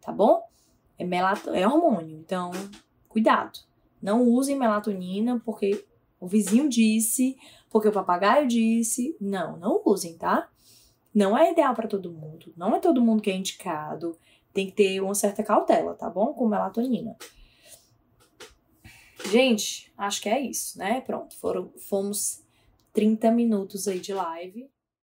tá 0.00 0.10
bom? 0.10 0.42
É, 0.98 1.04
melato 1.04 1.50
é 1.50 1.68
hormônio, 1.68 2.16
então 2.16 2.50
cuidado. 3.10 3.58
Não 4.00 4.22
usem 4.28 4.56
melatonina 4.56 5.40
porque 5.44 5.84
o 6.20 6.26
vizinho 6.26 6.68
disse, 6.68 7.36
porque 7.70 7.88
o 7.88 7.92
papagaio 7.92 8.46
disse. 8.46 9.16
Não, 9.20 9.56
não 9.56 9.82
usem, 9.84 10.16
tá? 10.16 10.48
Não 11.14 11.36
é 11.36 11.52
ideal 11.52 11.74
para 11.74 11.88
todo 11.88 12.12
mundo, 12.12 12.52
não 12.56 12.76
é 12.76 12.80
todo 12.80 13.02
mundo 13.02 13.22
que 13.22 13.30
é 13.30 13.36
indicado. 13.36 14.16
Tem 14.52 14.66
que 14.66 14.72
ter 14.72 15.00
uma 15.00 15.14
certa 15.14 15.42
cautela, 15.42 15.94
tá 15.94 16.08
bom? 16.08 16.32
Com 16.32 16.48
melatonina. 16.48 17.16
Gente, 19.30 19.92
acho 19.96 20.22
que 20.22 20.28
é 20.28 20.40
isso, 20.40 20.78
né? 20.78 21.00
Pronto, 21.00 21.36
foram, 21.36 21.72
fomos 21.76 22.42
30 22.92 23.30
minutos 23.30 23.86
aí 23.88 23.98
de 23.98 24.12
live. 24.12 24.70